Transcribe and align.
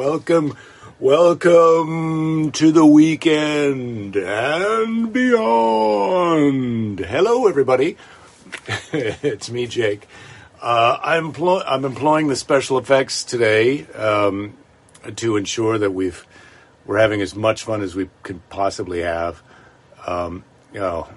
welcome, 0.00 0.56
welcome 0.98 2.50
to 2.52 2.72
the 2.72 2.86
weekend 2.86 4.16
and 4.16 5.12
beyond. 5.12 6.98
Hello, 7.00 7.46
everybody. 7.46 7.98
it's 8.94 9.50
me, 9.50 9.66
Jake. 9.66 10.08
Uh, 10.58 10.98
I'm, 11.02 11.26
employ- 11.26 11.62
I'm 11.66 11.84
employing 11.84 12.28
the 12.28 12.36
special 12.36 12.78
effects 12.78 13.24
today 13.24 13.84
um, 13.88 14.56
to 15.16 15.36
ensure 15.36 15.76
that 15.76 15.90
we've 15.90 16.26
we're 16.86 16.96
having 16.96 17.20
as 17.20 17.34
much 17.34 17.64
fun 17.64 17.82
as 17.82 17.94
we 17.94 18.08
could 18.22 18.48
possibly 18.48 19.00
have. 19.00 19.42
Um, 20.06 20.44
you 20.72 20.80
know, 20.80 21.08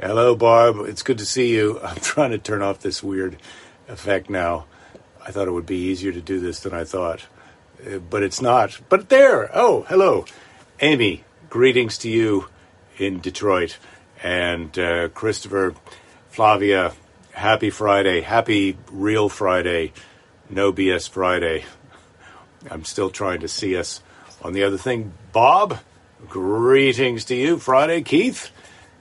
hello, 0.00 0.34
Barb. 0.34 0.78
It's 0.88 1.04
good 1.04 1.18
to 1.18 1.24
see 1.24 1.54
you. 1.54 1.78
I'm 1.84 2.00
trying 2.00 2.32
to 2.32 2.38
turn 2.38 2.62
off 2.62 2.80
this 2.80 3.00
weird 3.00 3.36
effect 3.86 4.28
now. 4.28 4.66
I 5.28 5.30
thought 5.30 5.46
it 5.46 5.52
would 5.52 5.66
be 5.66 5.76
easier 5.76 6.10
to 6.10 6.22
do 6.22 6.40
this 6.40 6.60
than 6.60 6.72
I 6.72 6.84
thought, 6.84 7.26
uh, 7.86 7.98
but 7.98 8.22
it's 8.22 8.40
not. 8.40 8.80
But 8.88 9.10
there. 9.10 9.50
Oh, 9.52 9.82
hello, 9.82 10.24
Amy. 10.80 11.22
Greetings 11.50 11.98
to 11.98 12.08
you 12.08 12.48
in 12.96 13.20
Detroit, 13.20 13.76
and 14.22 14.76
uh, 14.78 15.08
Christopher, 15.10 15.74
Flavia. 16.30 16.94
Happy 17.32 17.68
Friday. 17.68 18.22
Happy 18.22 18.78
real 18.90 19.28
Friday. 19.28 19.92
No 20.48 20.72
BS 20.72 21.10
Friday. 21.10 21.66
I'm 22.70 22.86
still 22.86 23.10
trying 23.10 23.40
to 23.40 23.48
see 23.48 23.76
us 23.76 24.00
on 24.40 24.54
the 24.54 24.64
other 24.64 24.78
thing. 24.78 25.12
Bob, 25.32 25.78
greetings 26.26 27.26
to 27.26 27.34
you. 27.34 27.58
Friday, 27.58 28.00
Keith, 28.00 28.50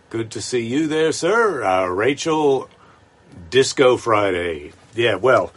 good 0.09 0.29
to 0.31 0.41
see 0.41 0.65
you 0.65 0.87
there, 0.87 1.13
sir. 1.13 1.63
Uh, 1.63 1.85
Rachel, 1.85 2.69
Disco 3.49 3.95
Friday. 3.95 4.73
Yeah, 4.93 5.15
well, 5.15 5.53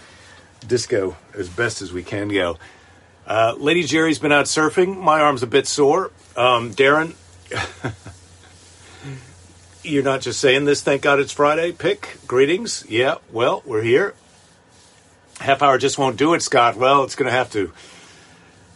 disco 0.67 1.17
as 1.35 1.49
best 1.49 1.83
as 1.83 1.93
we 1.93 2.03
can 2.03 2.29
go. 2.29 2.59
Uh, 3.27 3.55
Lady 3.57 3.85
Jerry's 3.85 4.19
been 4.19 4.33
out 4.33 4.47
surfing. 4.47 4.97
My 4.97 5.21
arm's 5.21 5.43
a 5.43 5.47
bit 5.47 5.67
sore. 5.67 6.11
Um, 6.37 6.73
Darren, 6.73 7.15
you're 9.83 10.03
not 10.03 10.21
just 10.21 10.41
saying 10.41 10.65
this. 10.65 10.83
Thank 10.83 11.03
God 11.03 11.21
it's 11.21 11.33
Friday. 11.33 11.73
Pick 11.73 12.19
greetings. 12.27 12.85
Yeah, 12.89 13.17
well, 13.31 13.63
we're 13.65 13.83
here. 13.83 14.15
Half 15.41 15.63
hour 15.63 15.79
just 15.79 15.97
won't 15.97 16.17
do 16.17 16.35
it, 16.35 16.43
Scott. 16.43 16.77
Well, 16.77 17.05
it's 17.05 17.15
going 17.15 17.31
to 17.31 17.37
have 17.37 17.51
to. 17.53 17.73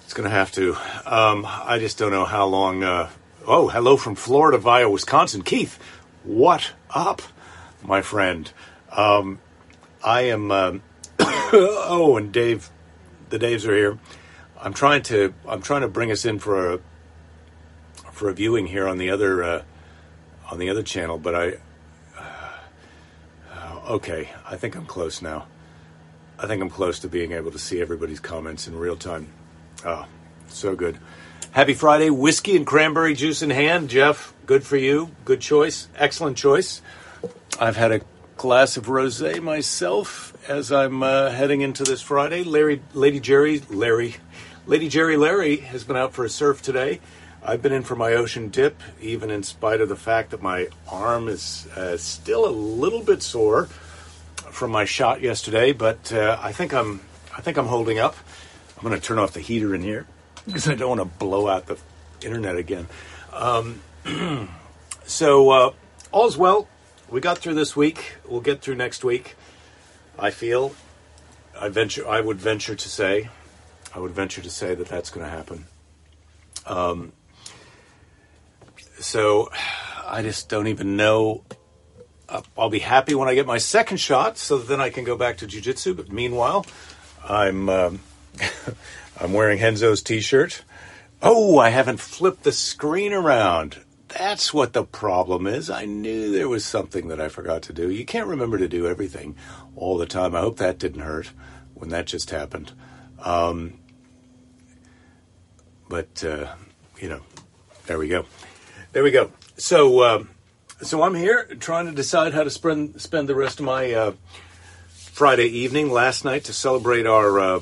It's 0.05 0.15
going 0.15 0.29
to 0.29 0.35
have 0.35 0.53
to. 0.53 0.77
Um, 1.05 1.47
I 1.47 1.79
just 1.79 1.99
don't 1.99 2.11
know 2.11 2.25
how 2.25 2.47
long. 2.47 2.83
Uh, 2.83 3.11
oh, 3.47 3.69
hello 3.69 3.97
from 3.97 4.15
Florida 4.15 4.59
via 4.59 4.89
Wisconsin. 4.89 5.43
Keith, 5.43 5.79
what 6.23 6.73
up, 6.91 7.23
my 7.83 8.03
friend? 8.03 8.51
Um, 8.93 9.41
I 10.03 10.23
am. 10.23 10.51
Um, 10.51 10.83
oh, 11.20 12.17
and 12.17 12.33
Dave, 12.33 12.70
the 13.31 13.39
Daves 13.39 13.67
are 13.67 13.75
here. 13.75 13.98
I'm 14.61 14.75
trying 14.75 15.03
to. 15.05 15.34
I'm 15.47 15.62
trying 15.62 15.83
to 15.83 15.89
bring 15.89 16.11
us 16.11 16.25
in 16.25 16.39
for 16.39 16.75
a 16.75 16.81
for 18.12 18.29
a 18.29 18.33
viewing 18.33 18.67
here 18.67 18.89
on 18.89 18.98
the 18.98 19.11
other 19.11 19.43
uh, 19.43 19.62
on 20.51 20.59
the 20.59 20.71
other 20.71 20.83
channel, 20.83 21.19
but 21.19 21.34
I. 21.34 21.53
Uh, 23.53 23.81
okay, 23.91 24.31
I 24.47 24.56
think 24.56 24.77
I'm 24.77 24.87
close 24.87 25.21
now. 25.21 25.47
I 26.39 26.47
think 26.47 26.62
I'm 26.62 26.71
close 26.71 26.98
to 27.01 27.09
being 27.09 27.33
able 27.33 27.53
to 27.53 27.59
see 27.59 27.81
everybody's 27.81 28.21
comments 28.21 28.67
in 28.67 28.77
real 28.77 28.97
time. 28.97 29.28
Oh, 29.84 30.06
so 30.49 30.75
good. 30.75 30.99
Happy 31.53 31.75
Friday. 31.75 32.11
Whiskey 32.11 32.56
and 32.56 32.67
cranberry 32.67 33.15
juice 33.15 33.43
in 33.43 33.51
hand. 33.51 33.89
Jeff, 33.89 34.34
good 34.47 34.65
for 34.65 34.77
you. 34.77 35.11
Good 35.25 35.41
choice. 35.41 35.89
Excellent 35.97 36.37
choice. 36.37 36.83
I've 37.61 37.77
had 37.77 37.93
a 37.93 38.01
glass 38.37 38.77
of 38.77 38.87
rosé 38.87 39.41
myself 39.41 40.33
as 40.49 40.72
I'm 40.72 41.03
uh, 41.03 41.31
heading 41.31 41.61
into 41.61 41.84
this 41.84 42.03
Friday. 42.03 42.43
Larry, 42.43 42.83
Lady 42.93 43.21
Jerry, 43.21 43.61
Larry, 43.71 44.17
Lady 44.67 44.89
Jerry 44.89 45.17
Larry 45.17 45.59
has 45.59 45.84
been 45.84 45.97
out 45.97 46.12
for 46.12 46.25
a 46.25 46.28
surf 46.28 46.62
today. 46.62 47.00
I've 47.43 47.61
been 47.61 47.73
in 47.73 47.83
for 47.83 47.94
my 47.94 48.15
ocean 48.15 48.49
dip, 48.49 48.81
even 49.00 49.31
in 49.31 49.43
spite 49.43 49.81
of 49.81 49.89
the 49.89 49.97
fact 49.97 50.31
that 50.31 50.43
my 50.43 50.69
arm 50.91 51.28
is 51.28 51.67
uh, 51.77 51.97
still 51.99 52.47
a 52.47 52.50
little 52.50 53.03
bit 53.03 53.23
sore 53.23 53.67
from 54.50 54.71
my 54.71 54.84
shot 54.84 55.21
yesterday, 55.21 55.73
but 55.73 56.12
uh, 56.12 56.39
I 56.41 56.53
think 56.53 56.73
I'm 56.73 57.00
I 57.37 57.41
think 57.41 57.59
I'm 57.59 57.67
holding 57.67 57.99
up. 57.99 58.17
I'm 58.77 58.83
going 58.83 58.99
to 58.99 59.06
turn 59.06 59.19
off 59.19 59.33
the 59.33 59.41
heater 59.41 59.75
in 59.75 59.83
here 59.83 60.06
because 60.47 60.69
I 60.69 60.75
don't 60.75 60.97
want 60.97 61.00
to 61.00 61.19
blow 61.19 61.49
out 61.49 61.67
the 61.67 61.78
internet 62.23 62.56
again. 62.56 62.87
Um, 63.33 63.81
so 65.05 65.50
uh, 65.50 65.73
all's 66.12 66.39
well. 66.39 66.69
We 67.14 67.20
got 67.20 67.38
through 67.38 67.54
this 67.54 67.76
week. 67.76 68.16
We'll 68.28 68.41
get 68.41 68.60
through 68.60 68.75
next 68.75 69.04
week. 69.04 69.36
I 70.19 70.32
feel. 70.32 70.75
I 71.56 71.69
venture. 71.69 72.08
I 72.08 72.20
would 72.20 72.41
venture 72.41 72.75
to 72.75 72.88
say. 72.88 73.28
I 73.94 74.00
would 74.00 74.10
venture 74.10 74.42
to 74.42 74.50
say 74.50 74.75
that 74.75 74.88
that's 74.88 75.10
going 75.10 75.25
to 75.25 75.30
happen. 75.30 75.66
Um, 76.66 77.12
so 78.98 79.48
I 80.04 80.22
just 80.22 80.48
don't 80.48 80.66
even 80.66 80.97
know 80.97 81.44
uh, 82.28 82.42
I'll 82.58 82.69
be 82.69 82.80
happy 82.80 83.14
when 83.14 83.28
I 83.28 83.36
get 83.36 83.46
my 83.46 83.58
second 83.58 83.98
shot, 83.98 84.36
so 84.36 84.58
then 84.58 84.81
I 84.81 84.91
can 84.91 85.04
go 85.04 85.16
back 85.16 85.36
to 85.36 85.46
jujitsu. 85.46 85.96
But 85.96 86.10
meanwhile, 86.10 86.66
I'm 87.22 87.69
um, 87.69 88.00
I'm 89.20 89.32
wearing 89.32 89.60
Henzo's 89.60 90.02
t-shirt. 90.02 90.64
Oh, 91.22 91.58
I 91.60 91.69
haven't 91.69 92.00
flipped 92.00 92.42
the 92.42 92.50
screen 92.50 93.12
around. 93.12 93.84
That's 94.19 94.54
what 94.54 94.72
the 94.72 94.84
problem 94.84 95.47
is. 95.47 95.70
I 95.70 95.86
knew 95.86 96.30
there 96.30 96.48
was 96.48 96.64
something 96.64 97.08
that 97.08 97.20
I 97.20 97.28
forgot 97.28 97.62
to 97.62 97.72
do. 97.72 97.91
You 97.91 98.04
can't 98.04 98.28
remember 98.28 98.58
to 98.58 98.69
do 98.69 98.86
everything 98.86 99.36
all 99.76 99.98
the 99.98 100.06
time. 100.06 100.34
I 100.34 100.41
hope 100.41 100.58
that 100.58 100.78
didn't 100.78 101.00
hurt 101.00 101.32
when 101.75 101.91
that 101.91 102.06
just 102.06 102.30
happened. 102.30 102.72
Um, 103.19 103.80
but 105.88 106.25
uh, 106.25 106.54
you 107.00 107.08
know, 107.08 107.20
there 107.86 107.98
we 107.98 108.08
go. 108.08 108.26
There 108.92 109.02
we 109.02 109.10
go. 109.10 109.30
So. 109.56 110.02
Um, 110.04 110.31
so 110.82 111.02
I'm 111.02 111.14
here 111.14 111.44
trying 111.60 111.86
to 111.86 111.92
decide 111.92 112.34
how 112.34 112.42
to 112.42 112.50
spend 112.50 113.00
spend 113.00 113.28
the 113.28 113.34
rest 113.34 113.60
of 113.60 113.64
my 113.64 113.92
uh, 113.92 114.12
Friday 114.88 115.46
evening. 115.46 115.91
Last 115.91 116.25
night 116.25 116.44
to 116.44 116.52
celebrate 116.52 117.06
our 117.06 117.38
uh, 117.38 117.60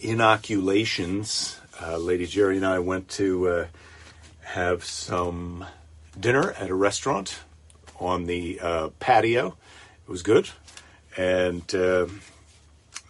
inoculations, 0.00 1.58
uh, 1.80 1.96
Lady 1.96 2.26
Jerry 2.26 2.56
and 2.56 2.66
I 2.66 2.80
went 2.80 3.08
to 3.10 3.48
uh, 3.48 3.66
have 4.44 4.84
some 4.84 5.66
dinner 6.18 6.52
at 6.52 6.70
a 6.70 6.74
restaurant 6.74 7.40
on 7.98 8.26
the 8.26 8.60
uh, 8.60 8.88
patio. 9.00 9.56
It 10.06 10.10
was 10.10 10.22
good, 10.22 10.50
and 11.16 11.74
uh, 11.74 12.06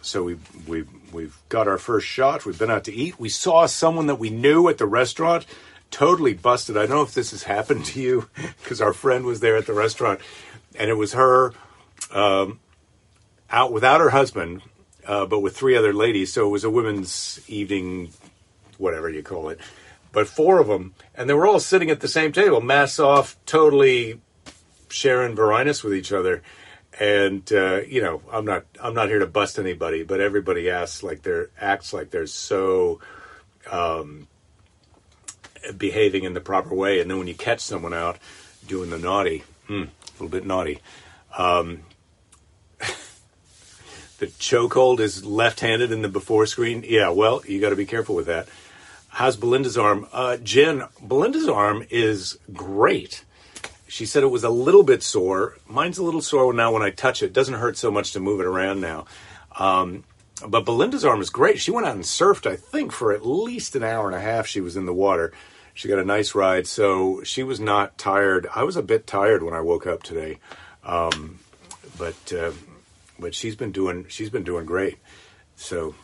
so 0.01 0.23
we 0.23 0.37
we 0.67 0.85
we've 1.11 1.37
got 1.49 1.67
our 1.67 1.77
first 1.77 2.07
shot. 2.07 2.45
We've 2.45 2.57
been 2.57 2.71
out 2.71 2.85
to 2.85 2.93
eat. 2.93 3.19
We 3.19 3.29
saw 3.29 3.65
someone 3.65 4.07
that 4.07 4.15
we 4.15 4.29
knew 4.29 4.67
at 4.69 4.77
the 4.77 4.85
restaurant 4.85 5.45
totally 5.91 6.33
busted. 6.33 6.77
I 6.77 6.81
don't 6.81 6.97
know 6.97 7.01
if 7.01 7.13
this 7.13 7.31
has 7.31 7.43
happened 7.43 7.85
to 7.85 8.01
you 8.01 8.29
because 8.61 8.81
our 8.81 8.93
friend 8.93 9.25
was 9.25 9.39
there 9.39 9.55
at 9.55 9.65
the 9.65 9.73
restaurant 9.73 10.19
and 10.77 10.89
it 10.89 10.95
was 10.95 11.13
her 11.13 11.53
um, 12.11 12.59
out 13.49 13.71
without 13.71 14.01
her 14.01 14.09
husband, 14.09 14.61
uh, 15.05 15.25
but 15.25 15.39
with 15.39 15.55
three 15.55 15.75
other 15.75 15.93
ladies. 15.93 16.33
So 16.33 16.45
it 16.47 16.49
was 16.49 16.63
a 16.63 16.69
women's 16.69 17.39
evening, 17.47 18.11
whatever 18.77 19.09
you 19.09 19.23
call 19.23 19.49
it. 19.49 19.59
But 20.15 20.29
four 20.29 20.59
of 20.59 20.67
them, 20.67 20.95
and 21.13 21.29
they 21.29 21.33
were 21.33 21.45
all 21.45 21.59
sitting 21.59 21.89
at 21.91 21.99
the 21.99 22.07
same 22.07 22.31
table, 22.31 22.61
masks 22.61 22.99
off, 22.99 23.35
totally 23.45 24.21
sharing 24.87 25.35
Varinus 25.35 25.83
with 25.83 25.93
each 25.93 26.13
other. 26.13 26.41
And 26.97 27.51
uh, 27.51 27.81
you 27.85 28.01
know, 28.01 28.21
I'm 28.31 28.45
not 28.45 28.63
I'm 28.81 28.93
not 28.93 29.09
here 29.09 29.19
to 29.19 29.27
bust 29.27 29.59
anybody, 29.59 30.03
but 30.03 30.21
everybody 30.21 30.69
acts 30.69 31.03
like 31.03 31.23
they're 31.23 31.49
acts 31.59 31.91
like 31.91 32.11
they're 32.11 32.27
so 32.27 33.01
um, 33.69 34.29
behaving 35.77 36.23
in 36.23 36.33
the 36.33 36.39
proper 36.39 36.73
way, 36.73 37.01
and 37.01 37.11
then 37.11 37.17
when 37.17 37.27
you 37.27 37.35
catch 37.35 37.59
someone 37.59 37.93
out 37.93 38.17
doing 38.65 38.91
the 38.91 38.97
naughty, 38.97 39.43
hmm, 39.67 39.83
a 39.83 40.13
little 40.13 40.29
bit 40.29 40.45
naughty, 40.45 40.79
um, 41.37 41.81
the 44.19 44.27
chokehold 44.27 45.01
is 45.01 45.25
left-handed 45.25 45.91
in 45.91 46.01
the 46.01 46.07
before 46.07 46.45
screen. 46.45 46.85
Yeah, 46.87 47.09
well, 47.09 47.43
you 47.45 47.59
got 47.59 47.71
to 47.71 47.75
be 47.75 47.85
careful 47.85 48.15
with 48.15 48.27
that. 48.27 48.47
How's 49.15 49.37
Belinda's 49.37 49.77
arm? 49.77 50.09
Uh, 50.11 50.35
Jen, 50.35 50.83
Belinda's 51.01 51.47
arm 51.47 51.85
is 51.89 52.37
great. 52.51 53.23
She 53.87 54.05
said 54.05 54.23
it 54.23 54.27
was 54.27 54.43
a 54.43 54.49
little 54.49 54.83
bit 54.83 55.01
sore. 55.03 55.55
Mine's 55.69 55.97
a 55.97 56.03
little 56.03 56.21
sore 56.21 56.51
now 56.51 56.73
when 56.73 56.81
I 56.81 56.89
touch 56.89 57.23
it. 57.23 57.31
doesn't 57.31 57.53
hurt 57.53 57.77
so 57.77 57.89
much 57.89 58.11
to 58.11 58.19
move 58.19 58.41
it 58.41 58.45
around 58.45 58.81
now. 58.81 59.05
Um, 59.57 60.03
but 60.45 60.65
Belinda's 60.65 61.05
arm 61.05 61.21
is 61.21 61.29
great. 61.29 61.61
She 61.61 61.71
went 61.71 61.87
out 61.87 61.95
and 61.95 62.03
surfed, 62.03 62.45
I 62.45 62.57
think, 62.57 62.91
for 62.91 63.13
at 63.13 63.25
least 63.25 63.73
an 63.77 63.85
hour 63.85 64.05
and 64.07 64.17
a 64.17 64.19
half. 64.19 64.47
She 64.47 64.59
was 64.59 64.75
in 64.75 64.85
the 64.85 64.93
water. 64.93 65.31
She 65.73 65.87
got 65.87 65.97
a 65.97 66.03
nice 66.03 66.35
ride, 66.35 66.67
so 66.67 67.23
she 67.23 67.41
was 67.41 67.61
not 67.61 67.97
tired. 67.97 68.47
I 68.53 68.63
was 68.63 68.75
a 68.75 68.83
bit 68.83 69.07
tired 69.07 69.43
when 69.43 69.53
I 69.53 69.61
woke 69.61 69.87
up 69.87 70.03
today, 70.03 70.39
um, 70.83 71.39
but 71.97 72.33
uh, 72.33 72.51
but 73.17 73.33
she's 73.33 73.55
been 73.55 73.71
doing 73.71 74.07
she's 74.09 74.29
been 74.29 74.43
doing 74.43 74.65
great. 74.65 74.97
So 75.55 75.95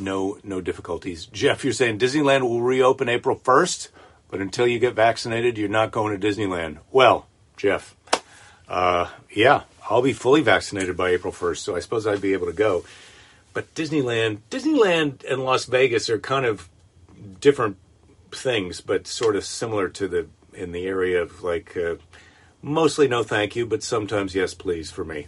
no 0.00 0.38
no 0.42 0.60
difficulties. 0.60 1.26
Jeff, 1.26 1.64
you're 1.64 1.72
saying 1.72 1.98
Disneyland 1.98 2.42
will 2.42 2.62
reopen 2.62 3.08
April 3.08 3.36
first, 3.36 3.90
but 4.30 4.40
until 4.40 4.66
you 4.66 4.78
get 4.78 4.94
vaccinated, 4.94 5.58
you're 5.58 5.68
not 5.68 5.90
going 5.90 6.18
to 6.18 6.26
Disneyland. 6.26 6.78
Well, 6.90 7.26
Jeff, 7.56 7.94
uh, 8.68 9.08
yeah, 9.30 9.62
I'll 9.90 10.02
be 10.02 10.12
fully 10.12 10.40
vaccinated 10.40 10.96
by 10.96 11.10
April 11.10 11.32
first, 11.32 11.64
so 11.64 11.76
I 11.76 11.80
suppose 11.80 12.06
I'd 12.06 12.20
be 12.22 12.32
able 12.32 12.46
to 12.46 12.52
go. 12.52 12.84
but 13.52 13.72
Disneyland, 13.74 14.38
Disneyland 14.50 15.24
and 15.30 15.44
Las 15.44 15.66
Vegas 15.66 16.08
are 16.08 16.18
kind 16.18 16.46
of 16.46 16.68
different 17.40 17.76
things, 18.30 18.80
but 18.80 19.06
sort 19.06 19.36
of 19.36 19.44
similar 19.44 19.88
to 19.90 20.08
the 20.08 20.26
in 20.54 20.72
the 20.72 20.86
area 20.86 21.20
of 21.22 21.42
like 21.42 21.76
uh, 21.76 21.96
mostly 22.62 23.08
no 23.08 23.22
thank 23.22 23.54
you, 23.56 23.66
but 23.66 23.82
sometimes 23.82 24.34
yes 24.34 24.54
please 24.54 24.90
for 24.90 25.04
me. 25.04 25.26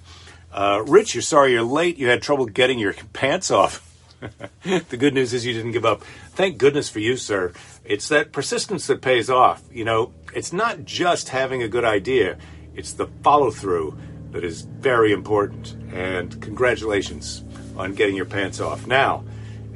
Uh, 0.53 0.83
Rich, 0.87 1.15
you're 1.15 1.23
sorry 1.23 1.53
you're 1.53 1.63
late. 1.63 1.99
You 1.99 2.09
had 2.09 2.23
trouble 2.23 2.47
getting 2.47 2.79
your 2.79 2.95
pants 3.13 3.51
off. 3.51 3.91
the 4.63 4.97
good 4.97 5.15
news 5.15 5.33
is 5.33 5.45
you 5.47 5.53
didn't 5.53 5.73
give 5.73 5.85
up. 5.85 6.03
Thank 6.31 6.59
goodness 6.59 6.89
for 6.89 7.01
you, 7.01 7.17
sir. 7.17 7.53
It's 7.85 8.09
that 8.09 8.33
persistence 8.33 8.87
that 8.87 9.01
pays 9.01 9.31
off. 9.31 9.63
You 9.73 9.85
know, 9.85 10.13
it's 10.35 10.53
not 10.53 10.85
just 10.85 11.29
having 11.29 11.63
a 11.63 11.69
good 11.69 11.85
idea, 11.85 12.39
it's 12.75 12.93
the 12.93 13.07
follow 13.23 13.51
through 13.51 13.97
that 14.33 14.45
is 14.45 14.63
very 14.63 15.13
important. 15.13 15.77
And 15.93 16.41
congratulations 16.43 17.45
on 17.77 17.95
getting 17.95 18.17
your 18.17 18.25
pants 18.25 18.61
off. 18.61 18.87
Now, 18.87 19.25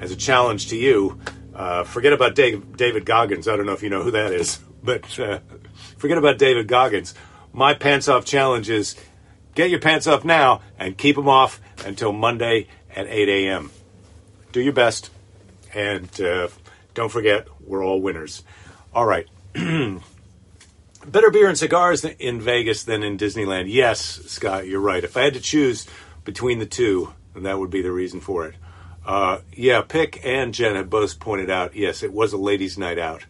as 0.00 0.10
a 0.10 0.16
challenge 0.16 0.68
to 0.68 0.76
you, 0.76 1.20
uh, 1.54 1.84
forget 1.84 2.12
about 2.12 2.34
Dave, 2.34 2.76
David 2.76 3.04
Goggins. 3.04 3.48
I 3.48 3.56
don't 3.56 3.66
know 3.66 3.72
if 3.72 3.82
you 3.82 3.90
know 3.90 4.02
who 4.02 4.12
that 4.12 4.32
is, 4.32 4.58
but 4.82 5.18
uh, 5.18 5.40
forget 5.96 6.18
about 6.18 6.38
David 6.38 6.68
Goggins. 6.68 7.14
My 7.52 7.74
pants 7.74 8.08
off 8.08 8.24
challenge 8.24 8.68
is 8.70 8.96
get 9.54 9.70
your 9.70 9.80
pants 9.80 10.06
off 10.06 10.24
now 10.24 10.60
and 10.78 10.96
keep 10.96 11.16
them 11.16 11.28
off 11.28 11.60
until 11.84 12.12
Monday 12.12 12.68
at 12.94 13.06
8 13.08 13.28
a.m. 13.28 13.70
Do 14.52 14.60
your 14.60 14.72
best, 14.72 15.10
and 15.74 16.08
uh, 16.20 16.48
don't 16.94 17.10
forget, 17.10 17.46
we're 17.66 17.84
all 17.84 18.00
winners. 18.00 18.42
All 18.94 19.06
right. 19.06 19.26
Better 19.54 21.30
beer 21.30 21.48
and 21.48 21.56
cigars 21.56 22.04
in 22.04 22.40
Vegas 22.40 22.84
than 22.84 23.02
in 23.02 23.16
Disneyland. 23.16 23.66
Yes, 23.68 24.00
Scott, 24.26 24.66
you're 24.66 24.80
right. 24.80 25.04
If 25.04 25.16
I 25.16 25.22
had 25.22 25.34
to 25.34 25.40
choose 25.40 25.86
between 26.24 26.58
the 26.58 26.66
two, 26.66 27.12
that 27.34 27.58
would 27.58 27.70
be 27.70 27.82
the 27.82 27.92
reason 27.92 28.20
for 28.20 28.46
it. 28.46 28.54
Uh, 29.06 29.38
yeah, 29.54 29.80
Pick 29.80 30.24
and 30.26 30.52
Jen 30.52 30.76
have 30.76 30.90
both 30.90 31.18
pointed 31.18 31.48
out, 31.48 31.74
yes, 31.74 32.02
it 32.02 32.12
was 32.12 32.32
a 32.32 32.36
ladies' 32.36 32.76
night 32.76 32.98
out. 32.98 33.24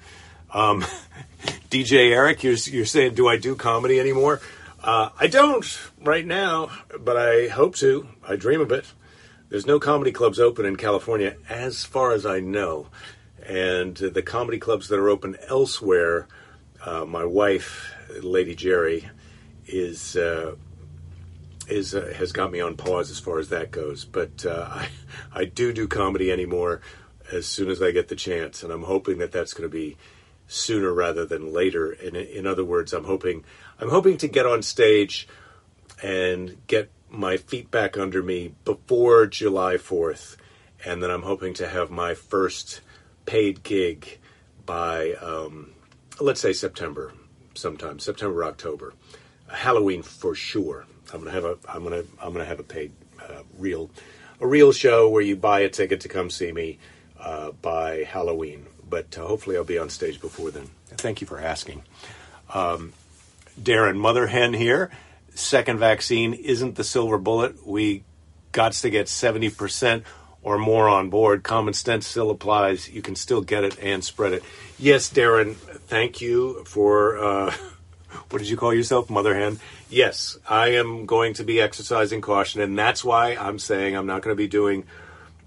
Um, 0.52 0.82
DJ 1.70 2.10
Eric, 2.10 2.42
you're, 2.42 2.54
you're 2.54 2.84
saying, 2.84 3.14
do 3.14 3.28
I 3.28 3.36
do 3.36 3.54
comedy 3.54 4.00
anymore? 4.00 4.40
Uh, 4.82 5.10
I 5.18 5.26
don't 5.26 5.78
right 6.02 6.24
now, 6.24 6.70
but 6.98 7.16
I 7.16 7.48
hope 7.48 7.76
to. 7.76 8.08
I 8.26 8.36
dream 8.36 8.60
of 8.60 8.72
it. 8.72 8.86
There's 9.48 9.66
no 9.66 9.80
comedy 9.80 10.12
clubs 10.12 10.38
open 10.38 10.66
in 10.66 10.76
California, 10.76 11.36
as 11.48 11.84
far 11.84 12.12
as 12.12 12.26
I 12.26 12.40
know. 12.40 12.88
And 13.46 13.96
the 13.96 14.22
comedy 14.22 14.58
clubs 14.58 14.88
that 14.88 14.98
are 14.98 15.08
open 15.08 15.36
elsewhere, 15.48 16.28
uh, 16.84 17.06
my 17.06 17.24
wife, 17.24 17.94
Lady 18.20 18.54
Jerry, 18.54 19.08
is 19.66 20.16
uh, 20.16 20.54
is 21.66 21.94
uh, 21.94 22.12
has 22.16 22.32
got 22.32 22.50
me 22.50 22.60
on 22.60 22.76
pause 22.76 23.10
as 23.10 23.18
far 23.18 23.38
as 23.38 23.48
that 23.48 23.70
goes. 23.70 24.04
But 24.04 24.44
uh, 24.44 24.68
I 24.70 24.88
I 25.32 25.44
do 25.46 25.72
do 25.72 25.88
comedy 25.88 26.30
anymore 26.30 26.82
as 27.32 27.46
soon 27.46 27.70
as 27.70 27.80
I 27.80 27.90
get 27.90 28.08
the 28.08 28.16
chance, 28.16 28.62
and 28.62 28.70
I'm 28.70 28.82
hoping 28.82 29.16
that 29.18 29.32
that's 29.32 29.54
going 29.54 29.68
to 29.68 29.74
be 29.74 29.96
sooner 30.46 30.92
rather 30.92 31.24
than 31.24 31.54
later. 31.54 31.92
And 31.92 32.16
in 32.16 32.46
other 32.46 32.64
words, 32.64 32.92
I'm 32.92 33.04
hoping 33.04 33.44
I'm 33.80 33.88
hoping 33.88 34.18
to 34.18 34.28
get 34.28 34.44
on 34.44 34.62
stage 34.62 35.26
and 36.02 36.58
get 36.66 36.90
my 37.10 37.36
feet 37.36 37.70
back 37.70 37.96
under 37.96 38.22
me 38.22 38.54
before 38.64 39.26
July 39.26 39.74
4th, 39.74 40.36
and 40.84 41.02
then 41.02 41.10
I'm 41.10 41.22
hoping 41.22 41.54
to 41.54 41.68
have 41.68 41.90
my 41.90 42.14
first 42.14 42.80
paid 43.26 43.62
gig 43.62 44.18
by 44.64 45.12
um, 45.14 45.72
let's 46.20 46.40
say 46.40 46.52
September, 46.52 47.12
sometime 47.54 47.98
September 47.98 48.44
October, 48.44 48.94
Halloween 49.50 50.02
for 50.02 50.34
sure. 50.34 50.86
I'm 51.12 51.20
gonna 51.20 51.30
have 51.30 51.44
a 51.44 51.58
I'm 51.68 51.82
gonna 51.82 52.04
I'm 52.20 52.32
gonna 52.32 52.44
have 52.44 52.60
a 52.60 52.64
paid 52.64 52.92
uh, 53.20 53.42
real 53.58 53.90
a 54.40 54.46
real 54.46 54.72
show 54.72 55.08
where 55.08 55.22
you 55.22 55.36
buy 55.36 55.60
a 55.60 55.68
ticket 55.68 56.00
to 56.02 56.08
come 56.08 56.30
see 56.30 56.52
me 56.52 56.78
uh, 57.18 57.52
by 57.52 58.04
Halloween. 58.04 58.66
But 58.88 59.16
uh, 59.18 59.26
hopefully 59.26 59.56
I'll 59.56 59.64
be 59.64 59.78
on 59.78 59.90
stage 59.90 60.20
before 60.20 60.50
then. 60.50 60.68
Thank 60.88 61.20
you 61.20 61.26
for 61.26 61.40
asking. 61.40 61.82
Um, 62.52 62.92
Darren, 63.60 63.96
mother 63.96 64.26
hen 64.28 64.54
here. 64.54 64.90
Second 65.38 65.78
vaccine 65.78 66.34
isn't 66.34 66.74
the 66.74 66.82
silver 66.82 67.16
bullet. 67.16 67.64
We 67.64 68.02
got 68.50 68.72
to 68.72 68.90
get 68.90 69.06
70% 69.06 70.02
or 70.42 70.58
more 70.58 70.88
on 70.88 71.10
board. 71.10 71.44
Common 71.44 71.74
sense 71.74 72.08
still 72.08 72.30
applies. 72.30 72.90
You 72.90 73.02
can 73.02 73.14
still 73.14 73.40
get 73.40 73.62
it 73.62 73.78
and 73.80 74.02
spread 74.02 74.32
it. 74.32 74.42
Yes, 74.80 75.08
Darren, 75.08 75.54
thank 75.54 76.20
you 76.20 76.64
for. 76.64 77.18
Uh, 77.18 77.54
what 78.30 78.40
did 78.40 78.48
you 78.48 78.56
call 78.56 78.74
yourself, 78.74 79.08
mother 79.08 79.32
hen? 79.32 79.60
Yes, 79.88 80.36
I 80.48 80.70
am 80.70 81.06
going 81.06 81.34
to 81.34 81.44
be 81.44 81.60
exercising 81.60 82.20
caution, 82.20 82.60
and 82.60 82.76
that's 82.76 83.04
why 83.04 83.36
I'm 83.36 83.60
saying 83.60 83.96
I'm 83.96 84.06
not 84.06 84.22
going 84.22 84.36
to 84.36 84.38
be 84.38 84.48
doing. 84.48 84.86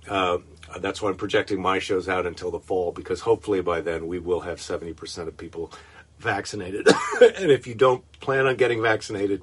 Uh, 0.08 0.38
that's 0.80 1.02
why 1.02 1.10
I'm 1.10 1.18
projecting 1.18 1.62
my 1.62 1.80
shows 1.80 2.08
out 2.08 2.26
until 2.26 2.50
the 2.50 2.62
fall 2.62 2.94
because 2.94 3.20
hopefully 3.20 3.62
by 3.62 3.82
then 3.82 4.08
we 4.08 4.20
will 4.20 4.40
have 4.40 4.60
70% 4.60 5.28
of 5.28 5.36
people 5.36 5.74
vaccinated. 6.18 6.88
and 7.22 7.52
if 7.52 7.68
you 7.68 7.76
don't 7.76 8.10
plan 8.22 8.48
on 8.48 8.56
getting 8.56 8.82
vaccinated, 8.82 9.42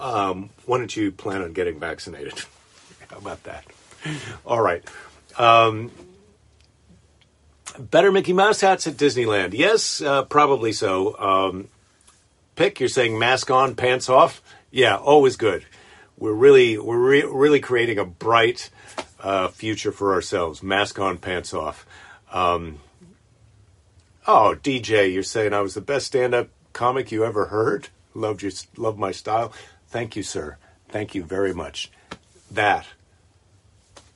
um, 0.00 0.50
why 0.66 0.78
don't 0.78 0.94
you 0.96 1.12
plan 1.12 1.42
on 1.42 1.52
getting 1.52 1.78
vaccinated? 1.78 2.34
How 3.08 3.18
about 3.18 3.42
that? 3.44 3.64
All 4.46 4.60
right. 4.60 4.82
Um, 5.38 5.90
better 7.78 8.10
Mickey 8.10 8.32
Mouse 8.32 8.60
hats 8.60 8.86
at 8.86 8.94
Disneyland? 8.94 9.52
Yes, 9.52 10.00
uh, 10.00 10.24
probably 10.24 10.72
so. 10.72 11.18
Um, 11.18 11.68
pick. 12.56 12.80
You're 12.80 12.88
saying 12.88 13.18
mask 13.18 13.50
on, 13.50 13.74
pants 13.74 14.08
off. 14.08 14.42
Yeah, 14.70 14.96
always 14.96 15.36
good. 15.36 15.64
We're 16.16 16.32
really 16.32 16.78
we're 16.78 16.98
re- 16.98 17.22
really 17.22 17.60
creating 17.60 17.98
a 17.98 18.04
bright 18.04 18.70
uh, 19.20 19.48
future 19.48 19.92
for 19.92 20.14
ourselves. 20.14 20.62
Mask 20.62 20.98
on, 20.98 21.18
pants 21.18 21.52
off. 21.52 21.86
Um, 22.32 22.80
oh, 24.26 24.56
DJ, 24.62 25.12
you're 25.12 25.22
saying 25.22 25.52
I 25.52 25.60
was 25.60 25.74
the 25.74 25.80
best 25.80 26.06
stand-up 26.06 26.48
comic 26.72 27.10
you 27.10 27.24
ever 27.24 27.46
heard. 27.46 27.88
Loved 28.14 28.42
your 28.42 28.52
love 28.76 28.98
my 28.98 29.12
style. 29.12 29.52
Thank 29.90 30.14
you, 30.14 30.22
sir. 30.22 30.56
Thank 30.88 31.14
you 31.14 31.24
very 31.24 31.52
much. 31.52 31.90
That 32.50 32.86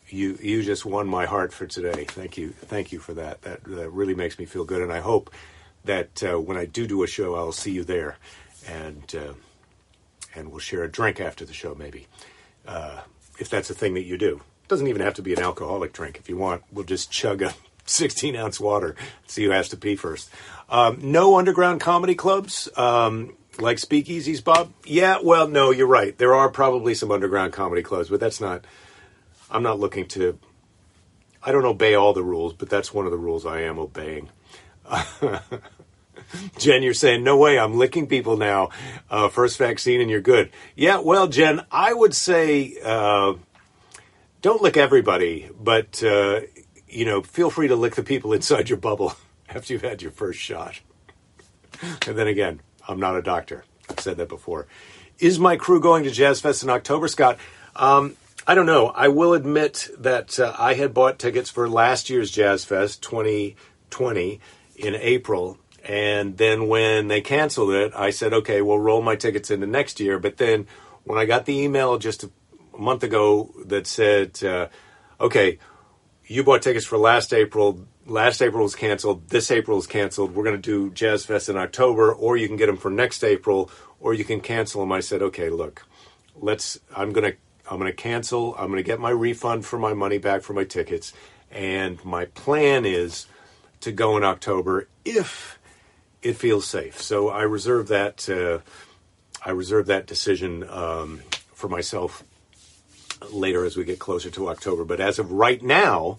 you 0.08 0.38
you 0.40 0.62
just 0.62 0.84
won 0.84 1.08
my 1.08 1.26
heart 1.26 1.52
for 1.52 1.66
today. 1.66 2.04
Thank 2.04 2.36
you, 2.36 2.50
thank 2.50 2.92
you 2.92 3.00
for 3.00 3.14
that. 3.14 3.42
That, 3.42 3.64
that 3.64 3.90
really 3.90 4.14
makes 4.14 4.38
me 4.38 4.44
feel 4.44 4.64
good, 4.64 4.82
and 4.82 4.92
I 4.92 5.00
hope 5.00 5.32
that 5.84 6.22
uh, 6.22 6.40
when 6.40 6.56
I 6.56 6.64
do 6.64 6.86
do 6.86 7.02
a 7.02 7.06
show, 7.06 7.34
I'll 7.34 7.52
see 7.52 7.72
you 7.72 7.84
there, 7.84 8.16
and 8.68 9.14
uh, 9.14 9.34
and 10.34 10.50
we'll 10.50 10.60
share 10.60 10.84
a 10.84 10.90
drink 10.90 11.20
after 11.20 11.44
the 11.44 11.52
show, 11.52 11.74
maybe, 11.74 12.06
uh, 12.66 13.00
if 13.38 13.48
that's 13.48 13.70
a 13.70 13.74
thing 13.74 13.94
that 13.94 14.04
you 14.04 14.16
do. 14.16 14.36
It 14.62 14.68
doesn't 14.68 14.86
even 14.86 15.02
have 15.02 15.14
to 15.14 15.22
be 15.22 15.34
an 15.34 15.42
alcoholic 15.42 15.92
drink. 15.92 16.18
If 16.18 16.28
you 16.28 16.36
want, 16.36 16.62
we'll 16.72 16.84
just 16.84 17.10
chug 17.10 17.42
a 17.42 17.52
16 17.86 18.36
ounce 18.36 18.60
water. 18.60 18.94
See 19.26 19.44
who 19.44 19.50
has 19.50 19.68
to 19.70 19.76
pee 19.76 19.96
first. 19.96 20.30
Um, 20.70 20.98
no 21.02 21.36
underground 21.36 21.80
comedy 21.80 22.14
clubs. 22.14 22.68
Um, 22.76 23.34
like 23.60 23.78
speakeasies, 23.78 24.42
Bob? 24.42 24.72
Yeah, 24.84 25.18
well, 25.22 25.48
no, 25.48 25.70
you're 25.70 25.86
right. 25.86 26.16
There 26.16 26.34
are 26.34 26.48
probably 26.48 26.94
some 26.94 27.10
underground 27.10 27.52
comedy 27.52 27.82
clubs, 27.82 28.08
but 28.08 28.20
that's 28.20 28.40
not. 28.40 28.64
I'm 29.50 29.62
not 29.62 29.78
looking 29.78 30.06
to. 30.08 30.38
I 31.42 31.52
don't 31.52 31.64
obey 31.64 31.94
all 31.94 32.12
the 32.12 32.24
rules, 32.24 32.54
but 32.54 32.70
that's 32.70 32.94
one 32.94 33.04
of 33.04 33.12
the 33.12 33.18
rules 33.18 33.44
I 33.44 33.60
am 33.62 33.78
obeying. 33.78 34.30
Jen, 36.58 36.82
you're 36.82 36.94
saying, 36.94 37.22
no 37.22 37.36
way, 37.36 37.58
I'm 37.58 37.76
licking 37.78 38.06
people 38.06 38.36
now. 38.36 38.70
Uh, 39.10 39.28
first 39.28 39.58
vaccine 39.58 40.00
and 40.00 40.10
you're 40.10 40.20
good. 40.20 40.50
Yeah, 40.74 40.98
well, 40.98 41.28
Jen, 41.28 41.64
I 41.70 41.92
would 41.92 42.14
say 42.14 42.76
uh, 42.82 43.34
don't 44.42 44.62
lick 44.62 44.76
everybody, 44.76 45.50
but, 45.58 46.02
uh, 46.02 46.40
you 46.88 47.04
know, 47.04 47.22
feel 47.22 47.50
free 47.50 47.68
to 47.68 47.76
lick 47.76 47.94
the 47.94 48.02
people 48.02 48.32
inside 48.32 48.68
your 48.68 48.78
bubble 48.78 49.14
after 49.48 49.72
you've 49.72 49.82
had 49.82 50.02
your 50.02 50.12
first 50.12 50.38
shot. 50.38 50.80
and 52.06 52.16
then 52.16 52.26
again, 52.26 52.60
I'm 52.88 53.00
not 53.00 53.16
a 53.16 53.22
doctor. 53.22 53.64
I've 53.88 54.00
said 54.00 54.16
that 54.18 54.28
before. 54.28 54.66
Is 55.18 55.38
my 55.38 55.56
crew 55.56 55.80
going 55.80 56.04
to 56.04 56.10
Jazz 56.10 56.40
Fest 56.40 56.62
in 56.62 56.70
October, 56.70 57.08
Scott? 57.08 57.38
Um, 57.76 58.16
I 58.46 58.54
don't 58.54 58.66
know. 58.66 58.88
I 58.88 59.08
will 59.08 59.32
admit 59.32 59.88
that 59.98 60.38
uh, 60.38 60.54
I 60.58 60.74
had 60.74 60.92
bought 60.92 61.18
tickets 61.18 61.50
for 61.50 61.68
last 61.68 62.10
year's 62.10 62.30
Jazz 62.30 62.64
Fest 62.64 63.02
2020 63.02 64.40
in 64.76 64.94
April. 64.96 65.58
And 65.84 66.36
then 66.36 66.68
when 66.68 67.08
they 67.08 67.20
canceled 67.20 67.70
it, 67.70 67.92
I 67.94 68.10
said, 68.10 68.32
okay, 68.32 68.60
we'll 68.60 68.78
roll 68.78 69.02
my 69.02 69.16
tickets 69.16 69.50
into 69.50 69.66
next 69.66 70.00
year. 70.00 70.18
But 70.18 70.38
then 70.38 70.66
when 71.04 71.18
I 71.18 71.24
got 71.24 71.46
the 71.46 71.58
email 71.58 71.98
just 71.98 72.24
a 72.24 72.30
month 72.76 73.02
ago 73.02 73.54
that 73.66 73.86
said, 73.86 74.42
uh, 74.42 74.68
okay, 75.20 75.58
you 76.26 76.44
bought 76.44 76.62
tickets 76.62 76.86
for 76.86 76.98
last 76.98 77.32
April. 77.32 77.86
Last 78.06 78.42
April 78.42 78.62
was 78.62 78.74
canceled. 78.74 79.28
This 79.28 79.50
April 79.50 79.78
is 79.78 79.86
canceled. 79.86 80.34
We're 80.34 80.44
going 80.44 80.60
to 80.60 80.62
do 80.62 80.90
Jazz 80.90 81.24
Fest 81.24 81.48
in 81.48 81.56
October, 81.56 82.12
or 82.12 82.36
you 82.36 82.48
can 82.48 82.56
get 82.56 82.66
them 82.66 82.76
for 82.76 82.90
next 82.90 83.24
April, 83.24 83.70
or 84.00 84.14
you 84.14 84.24
can 84.24 84.40
cancel 84.40 84.80
them. 84.80 84.92
I 84.92 85.00
said, 85.00 85.22
okay, 85.22 85.50
look, 85.50 85.86
let's. 86.36 86.78
I'm 86.94 87.12
going 87.12 87.32
to. 87.32 87.38
I'm 87.70 87.78
going 87.78 87.90
to 87.90 87.96
cancel. 87.96 88.54
I'm 88.56 88.66
going 88.66 88.76
to 88.76 88.82
get 88.82 89.00
my 89.00 89.10
refund 89.10 89.64
for 89.64 89.78
my 89.78 89.94
money 89.94 90.18
back 90.18 90.42
for 90.42 90.52
my 90.52 90.64
tickets, 90.64 91.12
and 91.50 92.02
my 92.04 92.26
plan 92.26 92.84
is 92.84 93.26
to 93.80 93.92
go 93.92 94.16
in 94.16 94.24
October 94.24 94.88
if 95.04 95.58
it 96.22 96.34
feels 96.34 96.66
safe. 96.66 97.00
So 97.00 97.30
I 97.30 97.42
reserve 97.42 97.88
that. 97.88 98.28
Uh, 98.28 98.60
I 99.44 99.50
reserve 99.50 99.86
that 99.86 100.06
decision 100.06 100.66
um, 100.68 101.20
for 101.52 101.68
myself 101.68 102.24
later 103.30 103.64
as 103.64 103.76
we 103.76 103.84
get 103.84 103.98
closer 103.98 104.30
to 104.30 104.48
October. 104.48 104.84
But 104.84 105.00
as 105.00 105.18
of 105.18 105.32
right 105.32 105.62
now, 105.62 106.18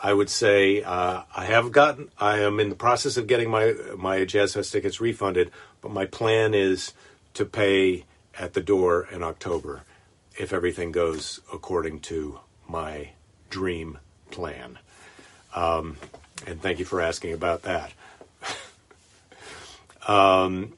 I 0.00 0.12
would 0.12 0.30
say 0.30 0.82
uh, 0.82 1.22
I 1.34 1.44
have 1.46 1.72
gotten. 1.72 2.10
I 2.18 2.40
am 2.40 2.60
in 2.60 2.68
the 2.68 2.76
process 2.76 3.16
of 3.16 3.26
getting 3.26 3.50
my 3.50 3.74
my 3.96 4.24
Jazz 4.24 4.54
Fest 4.54 4.72
tickets 4.72 5.00
refunded, 5.00 5.50
but 5.80 5.90
my 5.90 6.06
plan 6.06 6.54
is 6.54 6.92
to 7.34 7.44
pay 7.44 8.04
at 8.38 8.54
the 8.54 8.60
door 8.60 9.08
in 9.10 9.22
October 9.22 9.82
if 10.38 10.52
everything 10.52 10.92
goes 10.92 11.40
according 11.52 12.00
to 12.00 12.38
my 12.68 13.10
dream 13.50 13.98
plan. 14.30 14.78
Um, 15.54 15.96
and 16.46 16.62
thank 16.62 16.78
you 16.78 16.84
for 16.84 17.00
asking 17.00 17.32
about 17.32 17.62
that. 17.62 17.92
um, 20.08 20.74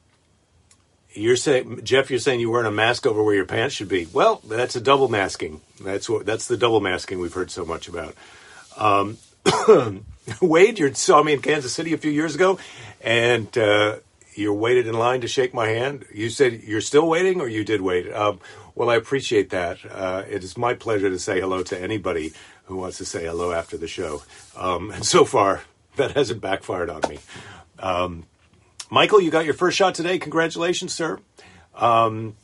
you're 1.12 1.36
saying, 1.36 1.80
Jeff, 1.84 2.10
you're 2.10 2.20
saying 2.20 2.40
you're 2.40 2.50
wearing 2.50 2.66
a 2.66 2.72
mask 2.72 3.06
over 3.06 3.22
where 3.22 3.34
your 3.34 3.46
pants 3.46 3.74
should 3.74 3.88
be. 3.88 4.06
Well, 4.12 4.40
that's 4.46 4.76
a 4.76 4.80
double 4.80 5.08
masking. 5.08 5.60
That's 5.80 6.08
what 6.08 6.26
that's 6.26 6.46
the 6.46 6.56
double 6.56 6.80
masking 6.80 7.18
we've 7.18 7.32
heard 7.32 7.50
so 7.50 7.64
much 7.64 7.88
about. 7.88 8.14
Um, 8.76 9.18
Wade, 10.40 10.78
you 10.78 10.92
saw 10.94 11.22
me 11.22 11.32
in 11.32 11.40
Kansas 11.40 11.72
City 11.72 11.92
a 11.92 11.98
few 11.98 12.10
years 12.10 12.34
ago, 12.34 12.58
and 13.00 13.56
uh, 13.58 13.96
you 14.34 14.52
waited 14.52 14.86
in 14.86 14.94
line 14.94 15.22
to 15.22 15.28
shake 15.28 15.52
my 15.52 15.68
hand. 15.68 16.04
You 16.12 16.30
said 16.30 16.62
you're 16.62 16.80
still 16.80 17.08
waiting, 17.08 17.40
or 17.40 17.48
you 17.48 17.64
did 17.64 17.80
wait. 17.80 18.12
Um, 18.12 18.40
well, 18.74 18.90
I 18.90 18.96
appreciate 18.96 19.50
that. 19.50 19.78
Uh, 19.90 20.22
it 20.28 20.44
is 20.44 20.56
my 20.56 20.74
pleasure 20.74 21.10
to 21.10 21.18
say 21.18 21.40
hello 21.40 21.62
to 21.64 21.80
anybody 21.80 22.32
who 22.64 22.76
wants 22.76 22.98
to 22.98 23.04
say 23.04 23.24
hello 23.24 23.52
after 23.52 23.76
the 23.76 23.88
show. 23.88 24.22
Um, 24.56 24.90
and 24.90 25.04
so 25.04 25.24
far, 25.24 25.62
that 25.96 26.12
hasn't 26.12 26.40
backfired 26.40 26.88
on 26.88 27.02
me. 27.08 27.18
Um, 27.78 28.24
Michael, 28.90 29.20
you 29.20 29.30
got 29.30 29.44
your 29.44 29.54
first 29.54 29.78
shot 29.78 29.94
today. 29.94 30.18
Congratulations, 30.18 30.92
sir. 30.92 31.20
Um, 31.74 32.36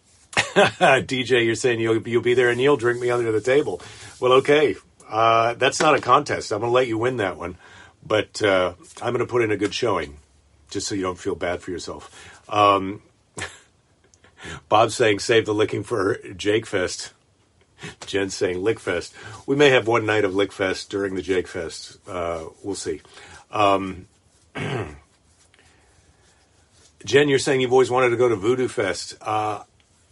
DJ, 0.32 1.44
you're 1.44 1.56
saying 1.56 1.80
you'll, 1.80 2.06
you'll 2.06 2.22
be 2.22 2.34
there 2.34 2.48
and 2.48 2.60
you'll 2.60 2.76
drink 2.76 3.00
me 3.00 3.10
under 3.10 3.32
the 3.32 3.40
table. 3.40 3.82
Well, 4.20 4.32
okay. 4.34 4.76
Uh, 5.08 5.54
that's 5.54 5.80
not 5.80 5.96
a 5.96 6.00
contest. 6.00 6.52
I'm 6.52 6.60
going 6.60 6.70
to 6.70 6.74
let 6.74 6.86
you 6.86 6.96
win 6.96 7.16
that 7.16 7.36
one. 7.36 7.56
But 8.06 8.40
uh, 8.40 8.74
I'm 9.02 9.12
going 9.12 9.26
to 9.26 9.30
put 9.30 9.42
in 9.42 9.50
a 9.50 9.56
good 9.56 9.74
showing 9.74 10.18
just 10.70 10.86
so 10.86 10.94
you 10.94 11.02
don't 11.02 11.18
feel 11.18 11.34
bad 11.34 11.60
for 11.60 11.72
yourself. 11.72 12.40
Um, 12.48 13.02
Bob's 14.68 14.94
saying 14.94 15.18
save 15.18 15.46
the 15.46 15.54
licking 15.54 15.82
for 15.82 16.18
Jake 16.36 16.66
Fest. 16.66 17.12
Jen's 18.06 18.34
saying 18.34 18.62
Lick 18.62 18.78
Fest. 18.78 19.12
We 19.46 19.56
may 19.56 19.70
have 19.70 19.86
one 19.86 20.06
night 20.06 20.24
of 20.24 20.34
Lick 20.34 20.52
Fest 20.52 20.90
during 20.90 21.14
the 21.14 21.22
Jake 21.22 21.48
Fest. 21.48 21.98
Uh, 22.06 22.44
we'll 22.62 22.74
see. 22.74 23.00
Um, 23.50 24.06
Jen, 27.04 27.28
you're 27.28 27.38
saying 27.38 27.62
you've 27.62 27.72
always 27.72 27.90
wanted 27.90 28.10
to 28.10 28.16
go 28.16 28.28
to 28.28 28.36
Voodoo 28.36 28.68
Fest. 28.68 29.16
Uh, 29.22 29.62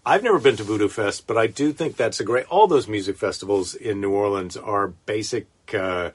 I've 0.06 0.22
never 0.22 0.38
been 0.38 0.56
to 0.56 0.64
Voodoo 0.64 0.88
Fest, 0.88 1.26
but 1.26 1.36
I 1.36 1.46
do 1.46 1.70
think 1.72 1.96
that's 1.96 2.18
a 2.18 2.24
great. 2.24 2.46
All 2.46 2.66
those 2.66 2.88
music 2.88 3.18
festivals 3.18 3.74
in 3.74 4.00
New 4.00 4.10
Orleans 4.10 4.56
are 4.56 4.88
basic 4.88 5.48
uh, 5.74 6.12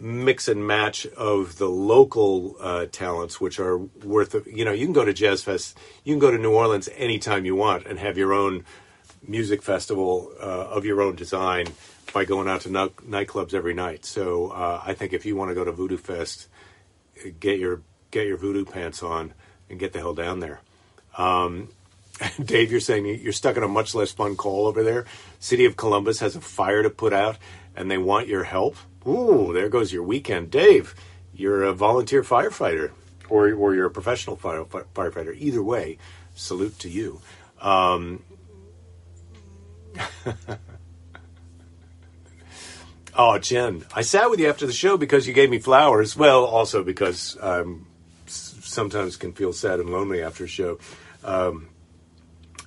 mix 0.00 0.48
and 0.48 0.66
match 0.66 1.04
of 1.08 1.58
the 1.58 1.68
local 1.68 2.56
uh, 2.58 2.86
talents, 2.86 3.38
which 3.38 3.60
are 3.60 3.76
worth. 3.76 4.34
You 4.46 4.64
know, 4.64 4.72
you 4.72 4.86
can 4.86 4.94
go 4.94 5.04
to 5.04 5.12
Jazz 5.12 5.42
Fest, 5.42 5.76
you 6.04 6.14
can 6.14 6.20
go 6.20 6.30
to 6.30 6.38
New 6.38 6.54
Orleans 6.54 6.88
anytime 6.96 7.44
you 7.44 7.54
want, 7.54 7.84
and 7.84 7.98
have 7.98 8.16
your 8.16 8.32
own 8.32 8.64
music 9.28 9.62
festival 9.62 10.32
uh, 10.40 10.68
of 10.70 10.86
your 10.86 11.02
own 11.02 11.16
design 11.16 11.66
by 12.14 12.24
going 12.24 12.48
out 12.48 12.62
to 12.62 12.70
nightclubs 12.70 13.52
every 13.52 13.74
night. 13.74 14.06
So 14.06 14.48
uh, 14.52 14.82
I 14.86 14.94
think 14.94 15.12
if 15.12 15.26
you 15.26 15.36
want 15.36 15.50
to 15.50 15.54
go 15.54 15.64
to 15.66 15.72
Voodoo 15.72 15.98
Fest, 15.98 16.48
get 17.40 17.58
your 17.58 17.82
get 18.10 18.26
your 18.26 18.38
voodoo 18.38 18.64
pants 18.64 19.02
on 19.02 19.34
and 19.72 19.80
get 19.80 19.92
the 19.92 19.98
hell 19.98 20.14
down 20.14 20.38
there. 20.38 20.60
Um, 21.18 21.70
Dave, 22.44 22.70
you're 22.70 22.78
saying 22.78 23.06
you're 23.06 23.32
stuck 23.32 23.56
in 23.56 23.64
a 23.64 23.68
much 23.68 23.96
less 23.96 24.12
fun 24.12 24.36
call 24.36 24.66
over 24.66 24.84
there. 24.84 25.06
City 25.40 25.64
of 25.64 25.76
Columbus 25.76 26.20
has 26.20 26.36
a 26.36 26.40
fire 26.40 26.84
to 26.84 26.90
put 26.90 27.12
out, 27.12 27.38
and 27.74 27.90
they 27.90 27.98
want 27.98 28.28
your 28.28 28.44
help. 28.44 28.76
Ooh, 29.06 29.52
there 29.52 29.68
goes 29.68 29.92
your 29.92 30.04
weekend, 30.04 30.52
Dave. 30.52 30.94
You're 31.34 31.64
a 31.64 31.72
volunteer 31.72 32.22
firefighter, 32.22 32.92
or 33.28 33.52
or 33.52 33.74
you're 33.74 33.86
a 33.86 33.90
professional 33.90 34.36
fire, 34.36 34.64
firefighter. 34.64 35.34
Either 35.36 35.62
way, 35.62 35.98
salute 36.34 36.78
to 36.80 36.88
you. 36.88 37.20
Um, 37.60 38.22
oh, 43.16 43.38
Jen, 43.38 43.84
I 43.94 44.02
sat 44.02 44.30
with 44.30 44.38
you 44.38 44.48
after 44.48 44.66
the 44.66 44.72
show 44.72 44.96
because 44.96 45.26
you 45.26 45.32
gave 45.32 45.50
me 45.50 45.58
flowers. 45.58 46.14
Well, 46.14 46.44
also 46.44 46.84
because 46.84 47.36
I 47.38 47.60
um, 47.60 47.86
sometimes 48.72 49.16
can 49.16 49.32
feel 49.32 49.52
sad 49.52 49.80
and 49.80 49.90
lonely 49.90 50.22
after 50.22 50.44
a 50.44 50.48
show. 50.48 50.78
Um, 51.22 51.68